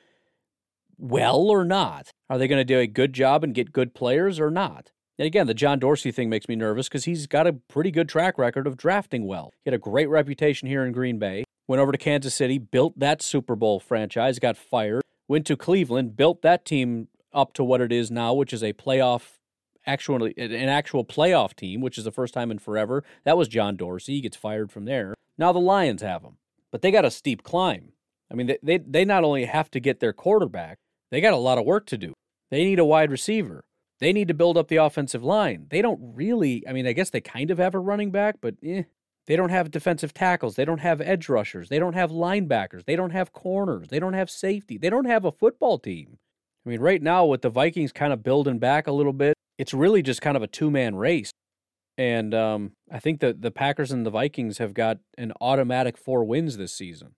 [0.98, 2.10] well or not?
[2.28, 4.90] Are they going to do a good job and get good players or not?
[5.18, 8.08] And again, the John Dorsey thing makes me nervous because he's got a pretty good
[8.08, 9.52] track record of drafting well.
[9.64, 11.44] He had a great reputation here in Green Bay.
[11.66, 16.16] Went over to Kansas City, built that Super Bowl franchise, got fired, went to Cleveland,
[16.16, 19.38] built that team up to what it is now, which is a playoff
[19.86, 23.02] actually an actual playoff team, which is the first time in forever.
[23.24, 24.16] That was John Dorsey.
[24.16, 25.14] He gets fired from there.
[25.36, 26.36] Now the Lions have him,
[26.70, 27.92] but they got a steep climb.
[28.30, 30.78] I mean, they, they, they not only have to get their quarterback,
[31.10, 32.14] they got a lot of work to do.
[32.50, 33.64] They need a wide receiver.
[34.00, 35.66] They need to build up the offensive line.
[35.70, 38.54] They don't really, I mean, I guess they kind of have a running back, but
[38.62, 38.84] eh.
[39.28, 40.56] They don't have defensive tackles.
[40.56, 41.68] They don't have edge rushers.
[41.68, 42.86] They don't have linebackers.
[42.86, 43.88] They don't have corners.
[43.88, 44.78] They don't have safety.
[44.78, 46.16] They don't have a football team.
[46.64, 49.74] I mean, right now, with the Vikings kind of building back a little bit, it's
[49.74, 51.30] really just kind of a two man race.
[51.98, 56.24] And um, I think that the Packers and the Vikings have got an automatic four
[56.24, 57.14] wins this season.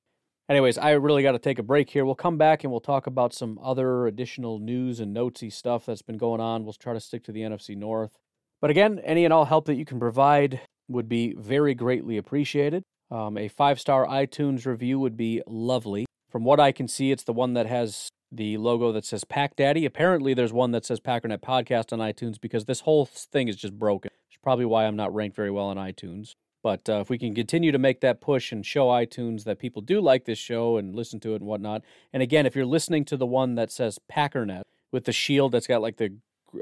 [0.50, 2.04] Anyways, I really got to take a break here.
[2.04, 6.02] We'll come back and we'll talk about some other additional news and notesy stuff that's
[6.02, 6.64] been going on.
[6.64, 8.18] We'll try to stick to the NFC North.
[8.60, 12.82] But again, any and all help that you can provide would be very greatly appreciated.
[13.12, 16.04] Um, a five star iTunes review would be lovely.
[16.28, 19.54] From what I can see, it's the one that has the logo that says Pack
[19.54, 19.86] Daddy.
[19.86, 23.78] Apparently, there's one that says Packernet Podcast on iTunes because this whole thing is just
[23.78, 24.10] broken.
[24.28, 26.34] It's probably why I'm not ranked very well on iTunes.
[26.62, 29.80] But uh, if we can continue to make that push and show iTunes that people
[29.80, 33.04] do like this show and listen to it and whatnot, and again, if you're listening
[33.06, 36.12] to the one that says Packernet with the shield that's got like the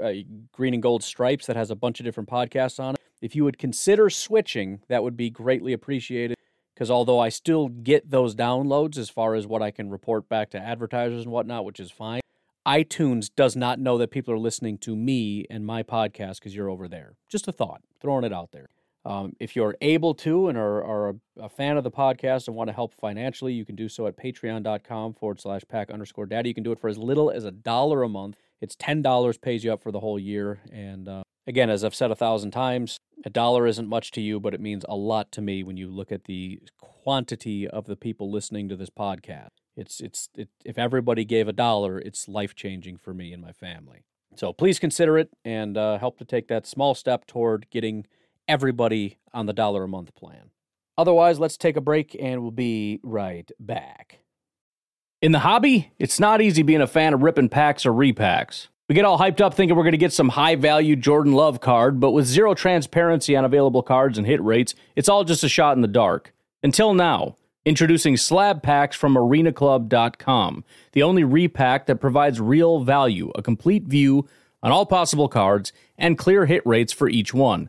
[0.02, 0.12] uh,
[0.52, 3.42] green and gold stripes that has a bunch of different podcasts on it, if you
[3.44, 6.37] would consider switching, that would be greatly appreciated.
[6.74, 10.50] Because although I still get those downloads as far as what I can report back
[10.50, 12.20] to advertisers and whatnot, which is fine,
[12.64, 16.70] iTunes does not know that people are listening to me and my podcast because you're
[16.70, 17.14] over there.
[17.28, 18.68] Just a thought, throwing it out there.
[19.09, 22.55] Um, if you're able to and are, are a, a, fan of the podcast and
[22.55, 26.51] want to help financially, you can do so at patreon.com forward slash pack underscore daddy.
[26.51, 28.37] You can do it for as little as a dollar a month.
[28.61, 30.61] It's $10 pays you up for the whole year.
[30.71, 34.40] And uh, again, as I've said a thousand times, a dollar isn't much to you,
[34.40, 37.97] but it means a lot to me when you look at the quantity of the
[37.97, 39.49] people listening to this podcast.
[39.75, 43.53] It's, it's, it, if everybody gave a dollar, it's life changing for me and my
[43.53, 44.05] family.
[44.37, 48.05] So please consider it and uh, help to take that small step toward getting
[48.48, 50.50] everybody on the dollar a month plan.
[50.96, 54.18] Otherwise, let's take a break and we'll be right back.
[55.22, 58.68] In the hobby, it's not easy being a fan of ripping packs or repacks.
[58.88, 61.61] We get all hyped up thinking we're going to get some high value Jordan Love
[61.61, 65.48] card, but with zero transparency on available cards and hit rates, it's all just a
[65.48, 66.32] shot in the dark.
[66.62, 73.42] Until now, introducing slab packs from arenaclub.com, the only repack that provides real value, a
[73.42, 74.26] complete view
[74.62, 77.68] on all possible cards, and clear hit rates for each one.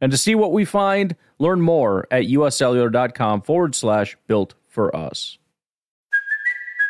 [0.00, 5.38] And to see what we find, learn more at uscellular.com forward slash built for us.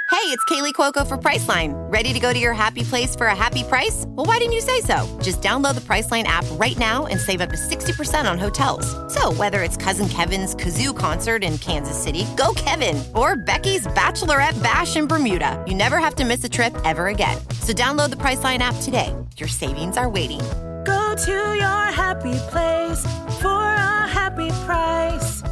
[0.08, 1.74] Hey, it's Kaley Cuoco for Priceline.
[1.92, 4.04] Ready to go to your happy place for a happy price?
[4.08, 5.06] Well, why didn't you say so?
[5.20, 8.86] Just download the Priceline app right now and save up to 60% on hotels.
[9.12, 14.60] So, whether it's Cousin Kevin's Kazoo concert in Kansas City, go Kevin, or Becky's Bachelorette
[14.62, 17.38] Bash in Bermuda, you never have to miss a trip ever again.
[17.60, 19.14] So, download the Priceline app today.
[19.36, 20.40] Your savings are waiting
[20.86, 23.02] Go to your happy place
[23.40, 25.42] for a happy price.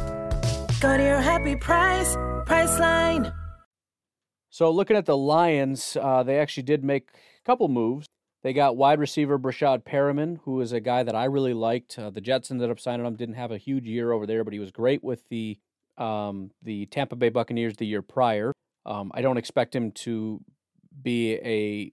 [0.79, 3.33] Go to your happy price, Priceline.
[4.49, 8.07] So, looking at the Lions, uh, they actually did make a couple moves.
[8.43, 11.99] They got wide receiver Breshad Perriman, who is a guy that I really liked.
[11.99, 13.15] Uh, the Jets ended up signing him.
[13.17, 15.57] Didn't have a huge year over there, but he was great with the
[15.97, 18.53] um, the Tampa Bay Buccaneers the year prior.
[18.85, 20.39] Um, I don't expect him to
[21.01, 21.91] be a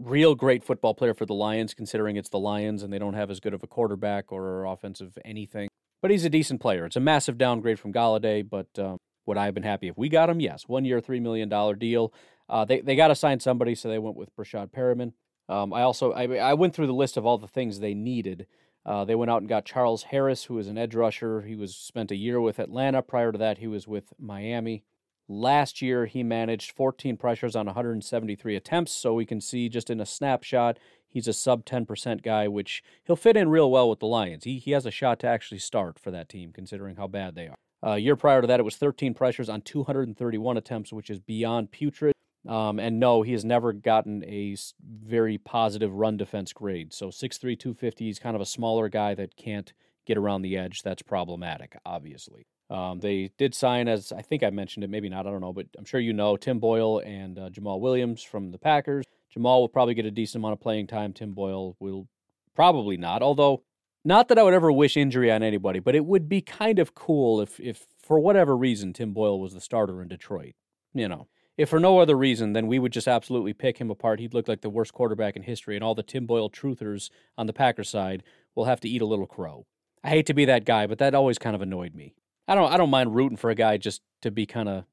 [0.00, 3.30] real great football player for the Lions, considering it's the Lions and they don't have
[3.30, 5.68] as good of a quarterback or offensive anything.
[6.00, 6.86] But he's a decent player.
[6.86, 10.08] It's a massive downgrade from Golladay, but um, would I have been happy if we
[10.08, 10.40] got him?
[10.40, 12.12] Yes, one year, $3 million deal.
[12.48, 15.12] Uh, they they got to sign somebody, so they went with Breshad Perriman.
[15.48, 18.46] Um, I also I, I went through the list of all the things they needed.
[18.86, 21.42] Uh, they went out and got Charles Harris, who is an edge rusher.
[21.42, 23.02] He was spent a year with Atlanta.
[23.02, 24.84] Prior to that, he was with Miami.
[25.28, 28.92] Last year, he managed 14 pressures on 173 attempts.
[28.92, 33.16] So we can see just in a snapshot, he's a sub 10% guy, which he'll
[33.16, 34.44] fit in real well with the Lions.
[34.44, 37.48] He, he has a shot to actually start for that team, considering how bad they
[37.48, 37.56] are.
[37.82, 41.20] A uh, year prior to that, it was 13 pressures on 231 attempts, which is
[41.20, 42.14] beyond putrid.
[42.48, 46.94] Um, and no, he has never gotten a very positive run defense grade.
[46.94, 49.72] So 6'3, 250, he's kind of a smaller guy that can't
[50.06, 50.82] get around the edge.
[50.82, 52.46] That's problematic, obviously.
[52.70, 55.52] Um, they did sign, as I think I mentioned it, maybe not, I don't know,
[55.52, 59.06] but I'm sure you know Tim Boyle and uh, Jamaal Williams from the Packers.
[59.34, 61.12] Jamaal will probably get a decent amount of playing time.
[61.12, 62.08] Tim Boyle will
[62.54, 63.62] probably not, although
[64.04, 66.94] not that I would ever wish injury on anybody, but it would be kind of
[66.94, 70.54] cool if, if for whatever reason Tim Boyle was the starter in Detroit.
[70.94, 74.20] You know, if for no other reason, then we would just absolutely pick him apart.
[74.20, 77.46] He'd look like the worst quarterback in history, and all the Tim Boyle truthers on
[77.46, 78.22] the Packers side
[78.54, 79.66] will have to eat a little crow.
[80.04, 82.14] I hate to be that guy, but that always kind of annoyed me.
[82.48, 84.84] I don't I don't mind rooting for a guy just to be kind of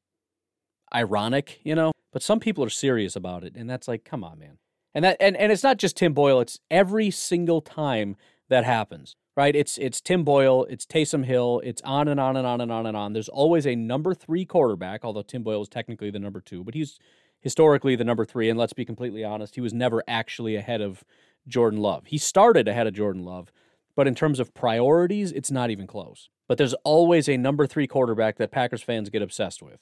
[0.93, 1.91] ironic, you know.
[2.11, 4.57] But some people are serious about it, and that's like, come on, man.
[4.93, 8.17] And that and, and it's not just Tim Boyle; it's every single time
[8.49, 9.55] that happens, right?
[9.55, 12.85] It's it's Tim Boyle, it's Taysom Hill, it's on and on and on and on
[12.85, 13.13] and on.
[13.13, 16.73] There's always a number three quarterback, although Tim Boyle is technically the number two, but
[16.73, 16.99] he's
[17.39, 18.49] historically the number three.
[18.49, 21.03] And let's be completely honest, he was never actually ahead of
[21.47, 22.07] Jordan Love.
[22.07, 23.51] He started ahead of Jordan Love,
[23.95, 26.29] but in terms of priorities, it's not even close.
[26.47, 29.79] But there's always a number three quarterback that Packers fans get obsessed with.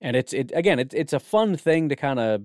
[0.00, 2.42] And it's it again, it's it's a fun thing to kind of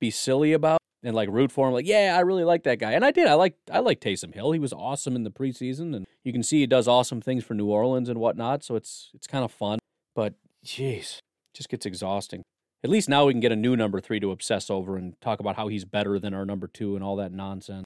[0.00, 1.74] be silly about and like root for him.
[1.74, 3.26] Like, yeah, I really like that guy, and I did.
[3.26, 4.52] I like I like Taysom Hill.
[4.52, 7.54] He was awesome in the preseason, and you can see he does awesome things for
[7.54, 8.64] New Orleans and whatnot.
[8.64, 9.78] So it's it's kind of fun.
[10.14, 10.34] But
[10.64, 11.18] jeez,
[11.54, 12.42] just gets exhausting.
[12.82, 15.40] At least now we can get a new number three to obsess over and talk
[15.40, 17.85] about how he's better than our number two and all that nonsense.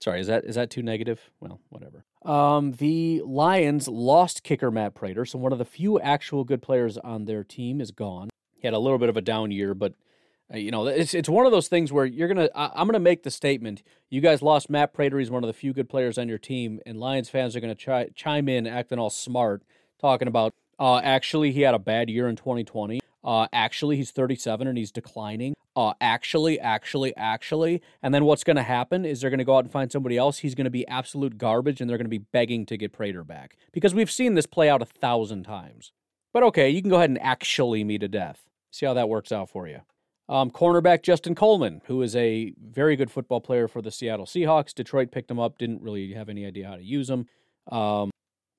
[0.00, 1.30] Sorry, is that is that too negative?
[1.40, 2.04] Well, whatever.
[2.24, 6.98] Um, the Lions lost kicker Matt Prater, so one of the few actual good players
[6.98, 8.30] on their team is gone.
[8.54, 9.94] He had a little bit of a down year, but
[10.52, 12.98] uh, you know it's it's one of those things where you're gonna I, am gonna
[12.98, 13.82] make the statement.
[14.10, 15.18] You guys lost Matt Prater.
[15.18, 17.74] He's one of the few good players on your team, and Lions fans are gonna
[17.74, 19.62] try, chime in, acting all smart,
[19.98, 23.00] talking about uh, actually he had a bad year in 2020.
[23.26, 25.54] Uh, actually, he's 37 and he's declining.
[25.74, 27.82] Uh, actually, actually, actually.
[28.00, 30.16] And then what's going to happen is they're going to go out and find somebody
[30.16, 30.38] else.
[30.38, 33.24] He's going to be absolute garbage and they're going to be begging to get Prater
[33.24, 33.56] back.
[33.72, 35.90] Because we've seen this play out a thousand times.
[36.32, 38.48] But okay, you can go ahead and actually me to death.
[38.70, 39.80] See how that works out for you.
[40.28, 44.74] Um, cornerback Justin Coleman, who is a very good football player for the Seattle Seahawks.
[44.74, 47.26] Detroit picked him up, didn't really have any idea how to use him,
[47.70, 48.10] um,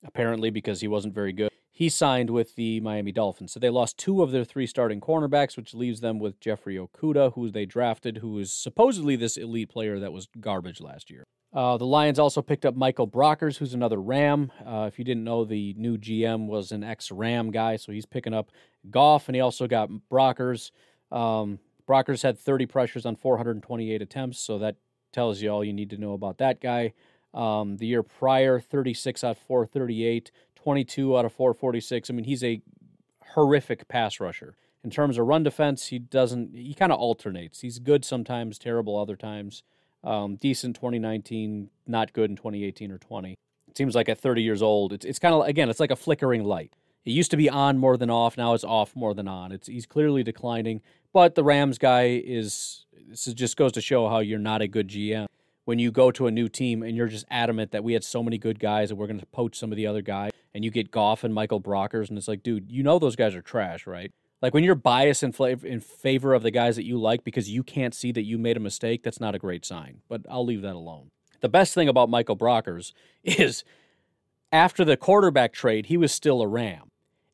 [0.04, 3.52] apparently because he wasn't very good he signed with the Miami Dolphins.
[3.52, 7.34] So they lost two of their three starting cornerbacks, which leaves them with Jeffrey Okudah,
[7.34, 11.22] who they drafted, who is supposedly this elite player that was garbage last year.
[11.54, 14.50] Uh, the Lions also picked up Michael Brockers, who's another Ram.
[14.66, 18.06] Uh, if you didn't know, the new GM was an ex Ram guy, so he's
[18.06, 18.50] picking up
[18.90, 20.72] Goff, and he also got Brockers.
[21.12, 24.74] Um, Brockers had 30 pressures on 428 attempts, so that
[25.12, 26.92] tells you all you need to know about that guy.
[27.34, 30.30] Um, the year prior, 36 out of 438,
[30.68, 32.10] 22 out of 446.
[32.10, 32.60] I mean, he's a
[33.32, 34.54] horrific pass rusher.
[34.84, 37.62] In terms of run defense, he doesn't, he kind of alternates.
[37.62, 39.62] He's good sometimes, terrible other times.
[40.04, 43.30] Um, decent 2019, not good in 2018 or 20.
[43.32, 45.96] It seems like at 30 years old, it's, it's kind of, again, it's like a
[45.96, 46.76] flickering light.
[47.06, 48.36] It used to be on more than off.
[48.36, 49.52] Now it's off more than on.
[49.52, 50.82] It's he's clearly declining.
[51.14, 54.88] But the Rams guy is this just goes to show how you're not a good
[54.88, 55.28] GM
[55.68, 58.22] when you go to a new team and you're just adamant that we had so
[58.22, 60.70] many good guys and we're going to poach some of the other guys, and you
[60.70, 63.86] get Goff and Michael Brockers, and it's like, dude, you know those guys are trash,
[63.86, 64.10] right?
[64.40, 67.50] Like when you're biased in, flavor, in favor of the guys that you like because
[67.50, 70.00] you can't see that you made a mistake, that's not a great sign.
[70.08, 71.10] But I'll leave that alone.
[71.42, 73.62] The best thing about Michael Brockers is
[74.50, 76.87] after the quarterback trade, he was still a Ram.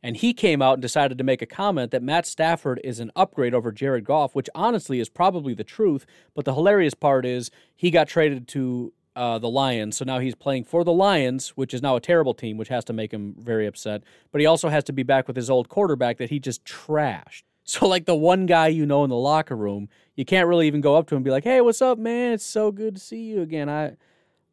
[0.04, 3.10] And he came out and decided to make a comment that Matt Stafford is an
[3.16, 6.04] upgrade over Jared Goff, which honestly is probably the truth.
[6.34, 10.34] But the hilarious part is he got traded to uh, the Lions, so now he's
[10.34, 13.34] playing for the Lions, which is now a terrible team, which has to make him
[13.38, 14.02] very upset.
[14.30, 17.42] But he also has to be back with his old quarterback that he just trashed.
[17.66, 20.82] So, like the one guy you know in the locker room, you can't really even
[20.82, 22.32] go up to him and be like, hey, what's up, man?
[22.32, 23.70] It's so good to see you again.
[23.70, 23.96] I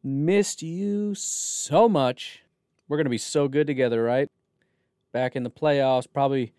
[0.02, 2.42] missed you so much.
[2.88, 4.30] We're going to be so good together, right?
[5.12, 6.06] Back in the playoffs.
[6.12, 6.52] Probably,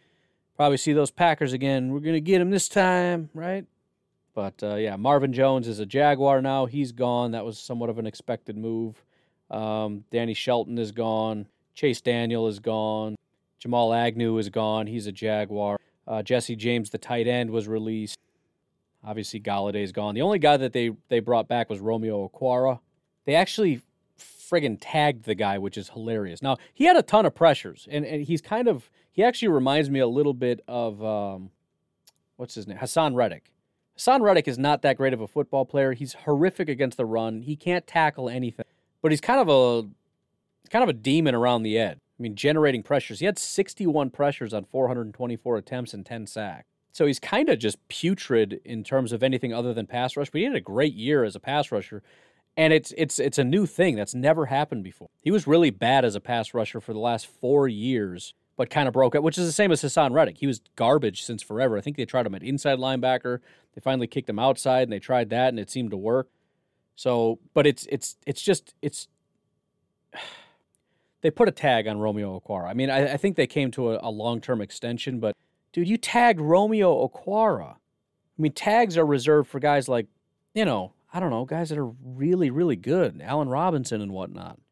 [0.56, 1.92] probably see those Packers again.
[1.92, 3.66] We're gonna get them this time, right?
[4.34, 6.66] But uh, yeah, Marvin Jones is a Jaguar now.
[6.66, 7.32] He's gone.
[7.32, 9.04] That was somewhat of an expected move.
[9.52, 11.48] Um, Danny Shelton is gone.
[11.76, 13.16] Chase Daniel is gone.
[13.60, 14.88] Jamal Agnew is gone.
[14.88, 15.80] He's a Jaguar.
[16.08, 18.18] Uh, Jesse James, the tight end, was released.
[19.04, 20.16] Obviously, Golladay's gone.
[20.16, 22.80] The only guy that they they brought back was Romeo Okwara.
[23.26, 23.82] They actually
[24.54, 26.42] friggin' tagged the guy, which is hilarious.
[26.42, 29.90] Now he had a ton of pressures, and, and he's kind of he actually reminds
[29.90, 31.52] me a little bit of um,
[32.38, 33.52] what's his name, Haason Reddick.
[33.98, 35.94] Haason Reddick is not that great of a football player.
[35.94, 37.42] He's horrific against the run.
[37.42, 38.66] He can't tackle anything,
[39.02, 39.88] but he's kind of a
[40.70, 42.00] kind of a demon around the edge.
[42.20, 43.20] I mean, generating pressures.
[43.20, 46.68] He had 61 pressures on 424 attempts and 10 sacks.
[46.92, 50.40] So he's kind of just putrid in terms of anything other than pass rush, but
[50.40, 52.04] he had a great year as a pass rusher.
[52.56, 55.10] And it's it's it's a new thing that's never happened before.
[55.22, 58.88] He was really bad as a pass rusher for the last four years, but kind
[58.88, 60.38] of broke out, which is the same as Haason Reddick.
[60.38, 61.78] He was garbage since forever.
[61.78, 63.40] I think they tried him at inside linebacker.
[63.74, 66.30] They finally kicked him outside, and they tried that, and it seemed to work.
[66.96, 69.08] So, but it's it's it's just it's
[71.22, 72.68] they put a tag on Romeo Okwara.
[72.68, 75.36] I mean, I, I think they came to a, a long term extension, but
[75.72, 77.72] dude, you tagged Romeo Okwara.
[77.74, 80.08] I mean, tags are reserved for guys like,
[80.54, 84.60] you know, I don't know, guys that are really, really good, Allen Robinson and whatnot.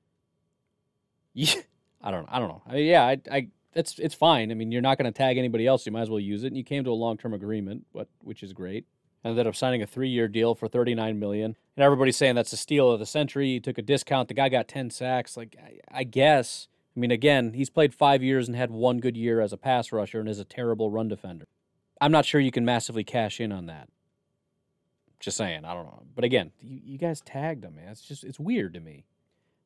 [1.34, 1.54] Yeah,
[2.02, 2.30] I don't, know.
[2.30, 2.62] I don't know.
[2.68, 4.52] I mean, yeah, I, I, it's, it's fine.
[4.52, 5.86] I mean, you're not going to tag anybody else.
[5.86, 6.48] You might as well use it.
[6.48, 8.86] And you came to a long term agreement, but which is great.
[9.24, 11.56] Ended up signing a three year deal for 39 million.
[11.78, 13.48] And everybody's saying that's the steal of the century.
[13.48, 14.28] He took a discount.
[14.28, 15.38] The guy got 10 sacks.
[15.38, 16.68] Like, I, I guess.
[16.98, 19.94] I mean, again, he's played five years and had one good year as a pass
[19.94, 21.46] rusher and is a terrible run defender.
[22.02, 23.88] I'm not sure you can massively cash in on that.
[25.22, 26.04] Just saying, I don't know.
[26.16, 27.90] But again, you, you guys tagged him, man.
[27.90, 29.06] It's just it's weird to me.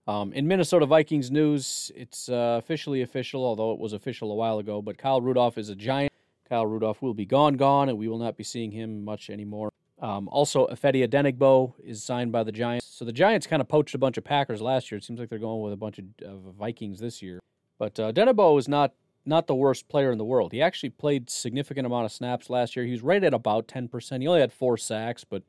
[0.07, 4.59] Um, in Minnesota Vikings news, it's uh, officially official, although it was official a while
[4.59, 4.81] ago.
[4.81, 6.11] But Kyle Rudolph is a giant.
[6.47, 9.71] Kyle Rudolph will be gone, gone, and we will not be seeing him much anymore.
[9.99, 12.85] Um, also, Ifeadi Odenigbo is signed by the Giants.
[12.85, 14.97] So the Giants kind of poached a bunch of Packers last year.
[14.97, 17.39] It seems like they're going with a bunch of, of Vikings this year.
[17.79, 18.11] But uh,
[18.57, 18.93] is not
[19.25, 20.51] not the worst player in the world.
[20.51, 22.85] He actually played significant amount of snaps last year.
[22.85, 24.21] He was rated at about 10%.
[24.21, 25.43] He only had four sacks, but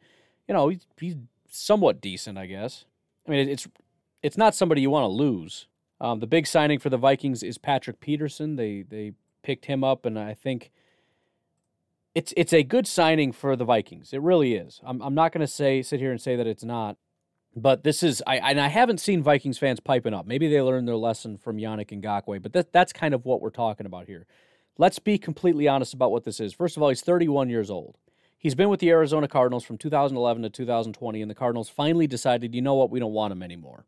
[0.48, 1.16] you know, he's, he's
[1.48, 2.84] somewhat decent, I guess.
[3.26, 3.66] I mean, it's
[4.22, 5.66] it's not somebody you want to lose.
[6.00, 8.56] Um, the big signing for the Vikings is Patrick Peterson.
[8.56, 9.12] They they
[9.42, 10.70] picked him up, and I think
[12.14, 14.12] it's it's a good signing for the Vikings.
[14.12, 14.80] It really is.
[14.84, 16.96] I'm I'm not going to say sit here and say that it's not,
[17.56, 20.26] but this is I and I haven't seen Vikings fans piping up.
[20.26, 23.50] Maybe they learned their lesson from Yannick Ngakoue, but that that's kind of what we're
[23.50, 24.26] talking about here.
[24.78, 26.52] Let's be completely honest about what this is.
[26.52, 27.96] First of all, he's 31 years old.
[28.36, 32.54] He's been with the Arizona Cardinals from 2011 to 2020, and the Cardinals finally decided,
[32.54, 33.86] you know what, we don't want him anymore.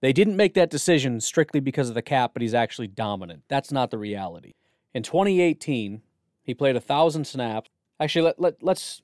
[0.00, 3.42] They didn't make that decision strictly because of the cap, but he's actually dominant.
[3.48, 4.54] That's not the reality.
[4.94, 6.00] In 2018,
[6.42, 7.68] he played a thousand snaps.
[8.00, 9.02] Actually, let, let let's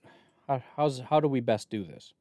[0.76, 2.14] how's how do we best do this?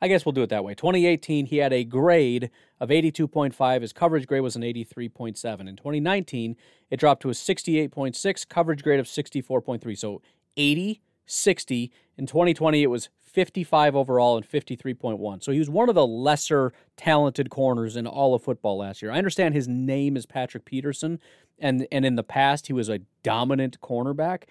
[0.00, 0.74] I guess we'll do it that way.
[0.74, 3.82] 2018, he had a grade of 82.5.
[3.82, 5.68] His coverage grade was an 83.7.
[5.68, 6.56] In 2019,
[6.90, 9.98] it dropped to a 68.6, coverage grade of 64.3.
[9.98, 10.22] So
[10.56, 11.92] 80, 60.
[12.16, 15.42] In 2020, it was 55 overall and 53.1.
[15.42, 19.10] So he was one of the lesser talented corners in all of football last year.
[19.10, 21.20] I understand his name is Patrick Peterson,
[21.58, 24.44] and, and in the past, he was a dominant cornerback,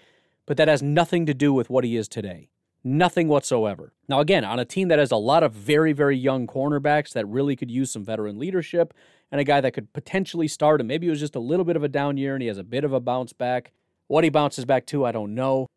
[0.45, 2.49] but that has nothing to do with what he is today.
[2.87, 3.91] Nothing whatsoever.
[4.07, 7.27] Now, again, on a team that has a lot of very, very young cornerbacks that
[7.27, 8.93] really could use some veteran leadership
[9.29, 11.75] and a guy that could potentially start, and maybe it was just a little bit
[11.75, 13.73] of a down year and he has a bit of a bounce back.
[14.07, 15.67] What he bounces back to, I don't know.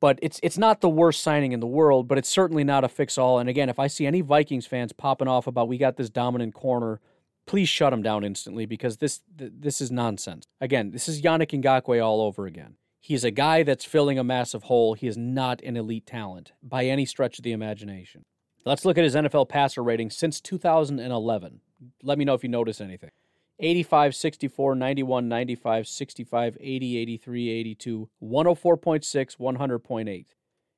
[0.00, 2.90] But it's it's not the worst signing in the world, but it's certainly not a
[2.90, 3.38] fix all.
[3.38, 6.52] And again, if I see any Vikings fans popping off about we got this dominant
[6.52, 7.00] corner,
[7.46, 10.44] please shut him down instantly because this this is nonsense.
[10.60, 12.76] Again, this is Yannick Ngakoue all over again.
[13.00, 14.94] He's a guy that's filling a massive hole.
[14.94, 18.24] He is not an elite talent by any stretch of the imagination.
[18.66, 21.60] Let's look at his NFL passer rating since 2011.
[22.02, 23.10] Let me know if you notice anything.
[23.58, 30.26] 85, 64, 91, 95, 65, 80, 83, 82, 104.6, 100.8.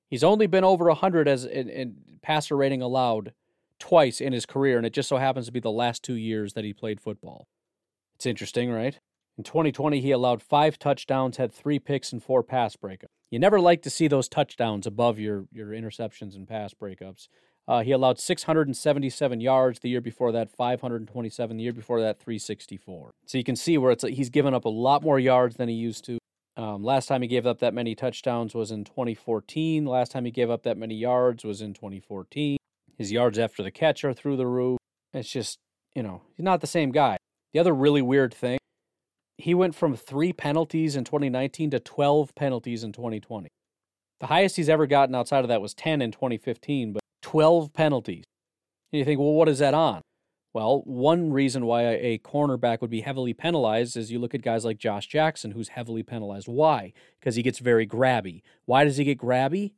[0.08, 3.32] He's only been over 100 as in, in passer rating allowed
[3.78, 6.52] twice in his career, and it just so happens to be the last two years
[6.52, 7.48] that he played football.
[8.14, 9.00] It's interesting, right?
[9.38, 13.06] In 2020, he allowed five touchdowns, had three picks, and four pass breakups.
[13.30, 17.28] You never like to see those touchdowns above your, your interceptions and pass breakups.
[17.66, 23.10] Uh, he allowed 677 yards the year before that, 527 the year before that, 364.
[23.24, 25.68] So you can see where it's like he's given up a lot more yards than
[25.68, 26.18] he used to.
[26.56, 29.86] Um, last time he gave up that many touchdowns was in 2014.
[29.86, 32.58] Last time he gave up that many yards was in 2014.
[32.98, 34.78] His yards after the catch are through the roof.
[35.14, 35.58] It's just,
[35.94, 37.16] you know, he's not the same guy.
[37.54, 38.58] The other really weird thing
[39.38, 43.48] he went from three penalties in 2019 to 12 penalties in 2020.
[44.20, 48.24] The highest he's ever gotten outside of that was 10 in 2015, but 12 penalties.
[48.92, 50.02] And you think, well, what is that on?
[50.54, 54.66] Well, one reason why a cornerback would be heavily penalized is you look at guys
[54.66, 56.46] like Josh Jackson, who's heavily penalized.
[56.46, 56.92] Why?
[57.18, 58.42] Because he gets very grabby.
[58.66, 59.72] Why does he get grabby?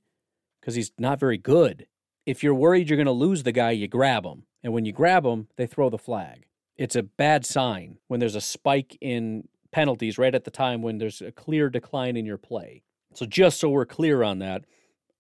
[0.61, 1.87] Because he's not very good.
[2.27, 4.45] If you're worried you're going to lose the guy, you grab him.
[4.65, 6.47] And when you grab him, they throw the flag.
[6.77, 10.99] It's a bad sign when there's a spike in penalties right at the time when
[10.99, 12.83] there's a clear decline in your play.
[13.15, 14.65] So just so we're clear on that,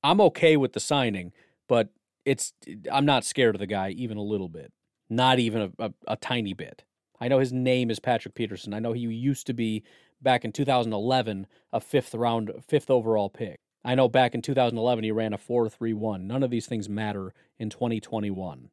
[0.02, 1.32] I'm okay with the signing,
[1.68, 1.88] but
[2.24, 2.52] it's
[2.90, 4.72] I'm not scared of the guy even a little bit,
[5.08, 6.84] not even a, a, a tiny bit.
[7.20, 8.74] I know his name is Patrick Peterson.
[8.74, 9.82] I know he used to be
[10.20, 13.60] back in 2011 a fifth round, fifth overall pick.
[13.84, 16.22] I know back in 2011 he ran a 4.31.
[16.22, 18.70] None of these things matter in 2021.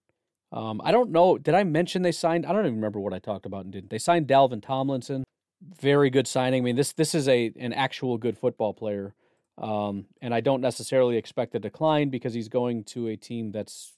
[0.52, 1.38] Um, I don't know.
[1.38, 2.46] Did I mention they signed?
[2.46, 3.90] I don't even remember what I talked about and didn't.
[3.90, 5.24] They signed Dalvin Tomlinson.
[5.80, 6.62] Very good signing.
[6.62, 9.14] I mean, this this is a an actual good football player,
[9.58, 13.94] um, and I don't necessarily expect a decline because he's going to a team that's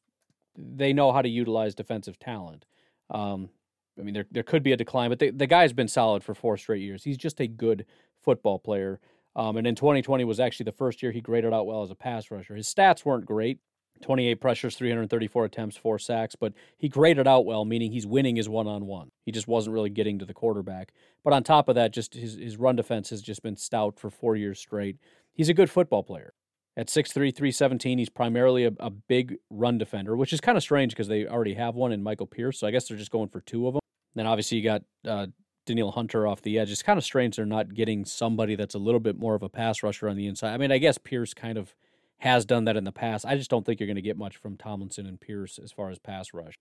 [0.55, 2.65] they know how to utilize defensive talent.
[3.09, 3.49] Um,
[3.97, 6.35] I mean, there there could be a decline, but the the guy's been solid for
[6.35, 7.03] four straight years.
[7.03, 7.85] He's just a good
[8.21, 8.99] football player.
[9.35, 11.95] Um, and in 2020 was actually the first year he graded out well as a
[11.95, 12.55] pass rusher.
[12.55, 13.59] His stats weren't great.
[14.03, 18.47] 28 pressures, 334 attempts, four sacks, but he graded out well, meaning he's winning his
[18.47, 19.09] one on one.
[19.25, 20.93] He just wasn't really getting to the quarterback.
[21.23, 24.09] But on top of that, just his, his run defense has just been stout for
[24.09, 24.97] four years straight.
[25.33, 26.33] He's a good football player.
[26.75, 30.93] At 6'3, 317, he's primarily a, a big run defender, which is kind of strange
[30.93, 32.59] because they already have one in Michael Pierce.
[32.59, 33.81] So I guess they're just going for two of them.
[34.15, 35.27] Then obviously you got uh,
[35.65, 36.71] Danielle Hunter off the edge.
[36.71, 39.49] It's kind of strange they're not getting somebody that's a little bit more of a
[39.49, 40.53] pass rusher on the inside.
[40.53, 41.75] I mean, I guess Pierce kind of
[42.20, 43.26] has done that in the past.
[43.26, 45.89] I just don't think you're going to get much from Tomlinson and Pierce as far
[45.89, 46.53] as pass rush.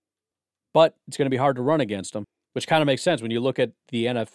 [0.73, 3.21] But it's going to be hard to run against them, which kind of makes sense
[3.21, 4.29] when you look at the NF,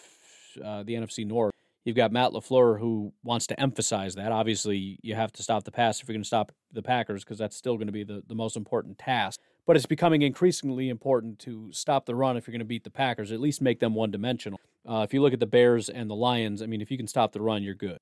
[0.63, 1.53] uh, the NFC North.
[1.85, 4.31] You've got Matt LaFleur who wants to emphasize that.
[4.31, 7.37] Obviously, you have to stop the pass if you're going to stop the Packers because
[7.37, 9.39] that's still going to be the, the most important task.
[9.65, 12.89] But it's becoming increasingly important to stop the run if you're going to beat the
[12.89, 14.59] Packers, at least make them one dimensional.
[14.87, 17.07] Uh, if you look at the Bears and the Lions, I mean, if you can
[17.07, 17.97] stop the run, you're good.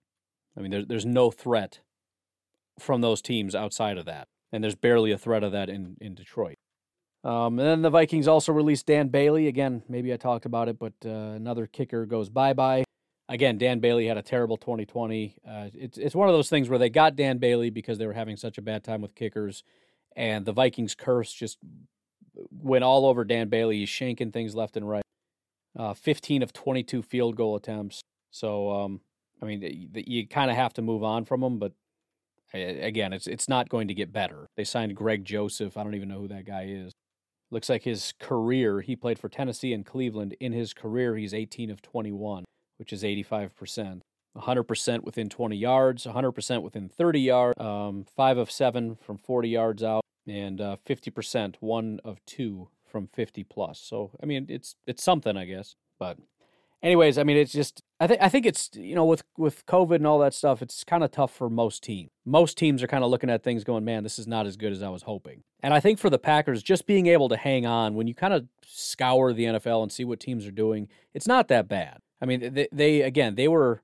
[0.57, 1.80] I mean, there's there's no threat
[2.80, 4.28] from those teams outside of that.
[4.51, 6.57] And there's barely a threat of that in, in Detroit.
[7.23, 9.47] Um, and then the Vikings also released Dan Bailey.
[9.47, 12.84] Again, maybe I talked about it, but uh, another kicker goes bye bye.
[13.30, 15.36] Again, Dan Bailey had a terrible 2020.
[15.45, 18.13] Uh, it's, it's one of those things where they got Dan Bailey because they were
[18.13, 19.63] having such a bad time with kickers.
[20.15, 21.57] And the Vikings curse just
[22.51, 23.80] went all over Dan Bailey.
[23.80, 25.03] He's shanking things left and right.
[25.78, 28.01] Uh, 15 of 22 field goal attempts.
[28.32, 29.01] So, um,
[29.41, 31.73] I mean, you, you kind of have to move on from him, but
[32.53, 34.47] Again, it's it's not going to get better.
[34.55, 35.77] They signed Greg Joseph.
[35.77, 36.93] I don't even know who that guy is.
[37.49, 40.35] Looks like his career, he played for Tennessee and Cleveland.
[40.39, 42.43] In his career, he's 18 of 21,
[42.77, 44.01] which is 85%.
[44.37, 49.81] 100% within 20 yards, 100% within 30 yards, um, 5 of 7 from 40 yards
[49.81, 53.79] out, and uh, 50%, 1 of 2 from 50 plus.
[53.79, 55.75] So, I mean, it's it's something, I guess.
[55.99, 56.17] But
[56.82, 59.95] anyways, I mean, it's just I think I think it's you know with with COVID
[59.95, 62.09] and all that stuff, it's kind of tough for most teams.
[62.25, 64.71] Most teams are kind of looking at things going, man, this is not as good
[64.71, 65.43] as I was hoping.
[65.61, 68.34] And I think for the Packers, just being able to hang on when you kind
[68.34, 71.99] of scour the NFL and see what teams are doing, it's not that bad.
[72.21, 73.82] I mean, they, they again, they were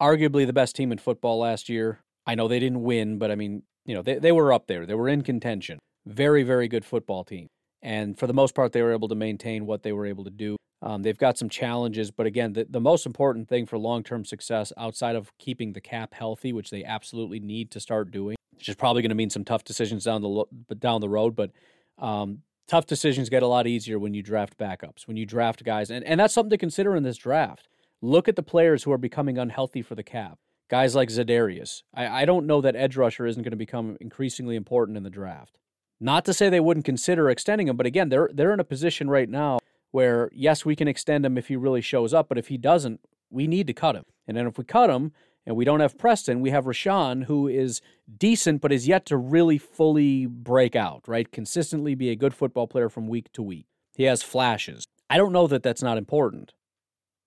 [0.00, 2.00] arguably the best team in football last year.
[2.26, 4.84] I know they didn't win, but I mean, you know, they, they were up there.
[4.84, 5.78] They were in contention.
[6.04, 7.46] Very, very good football team.
[7.82, 10.30] And for the most part, they were able to maintain what they were able to
[10.30, 10.56] do.
[10.82, 14.24] Um, they've got some challenges, but again, the, the most important thing for long term
[14.24, 18.68] success outside of keeping the cap healthy, which they absolutely need to start doing, which
[18.68, 20.48] is probably going to mean some tough decisions down the lo-
[20.78, 21.34] down the road.
[21.34, 21.52] But
[21.98, 25.90] um, tough decisions get a lot easier when you draft backups, when you draft guys,
[25.90, 27.68] and, and that's something to consider in this draft.
[28.02, 30.38] Look at the players who are becoming unhealthy for the cap.
[30.68, 31.84] Guys like Za'Darius.
[31.94, 35.10] I, I don't know that edge rusher isn't going to become increasingly important in the
[35.10, 35.58] draft.
[36.00, 39.08] Not to say they wouldn't consider extending him, but again, they're they're in a position
[39.08, 39.58] right now
[39.96, 43.00] where yes, we can extend him if he really shows up, but if he doesn't,
[43.30, 44.04] we need to cut him.
[44.28, 45.12] And then if we cut him
[45.46, 47.80] and we don't have Preston, we have Rashan, who is
[48.18, 51.32] decent, but is yet to really fully break out, right?
[51.32, 53.64] Consistently be a good football player from week to week.
[53.94, 54.84] He has flashes.
[55.08, 56.52] I don't know that that's not important.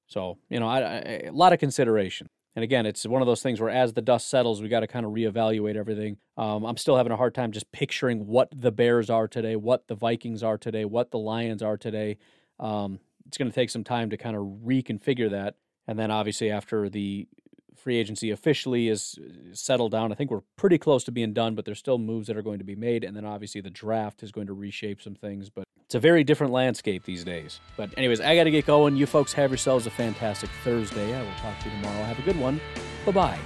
[0.06, 2.28] So, you know, I, I, a lot of consideration.
[2.56, 4.88] And again, it's one of those things where as the dust settles, we got to
[4.88, 6.18] kind of reevaluate everything.
[6.38, 9.88] Um, I'm still having a hard time just picturing what the Bears are today, what
[9.88, 12.18] the Vikings are today, what the Lions are today.
[12.60, 15.56] Um, it's going to take some time to kind of reconfigure that.
[15.88, 17.28] And then obviously after the
[17.76, 19.18] free agency officially is
[19.54, 22.38] settled down, I think we're pretty close to being done, but there's still moves that
[22.38, 23.04] are going to be made.
[23.04, 26.24] And then obviously the draft is going to reshape some things, but it's a very
[26.24, 27.60] different landscape these days.
[27.78, 28.96] But anyways, I got to get going.
[28.96, 31.16] You folks have yourselves a fantastic Thursday.
[31.16, 32.04] I will talk to you tomorrow.
[32.04, 32.60] Have a good one.
[33.06, 33.40] Bye bye.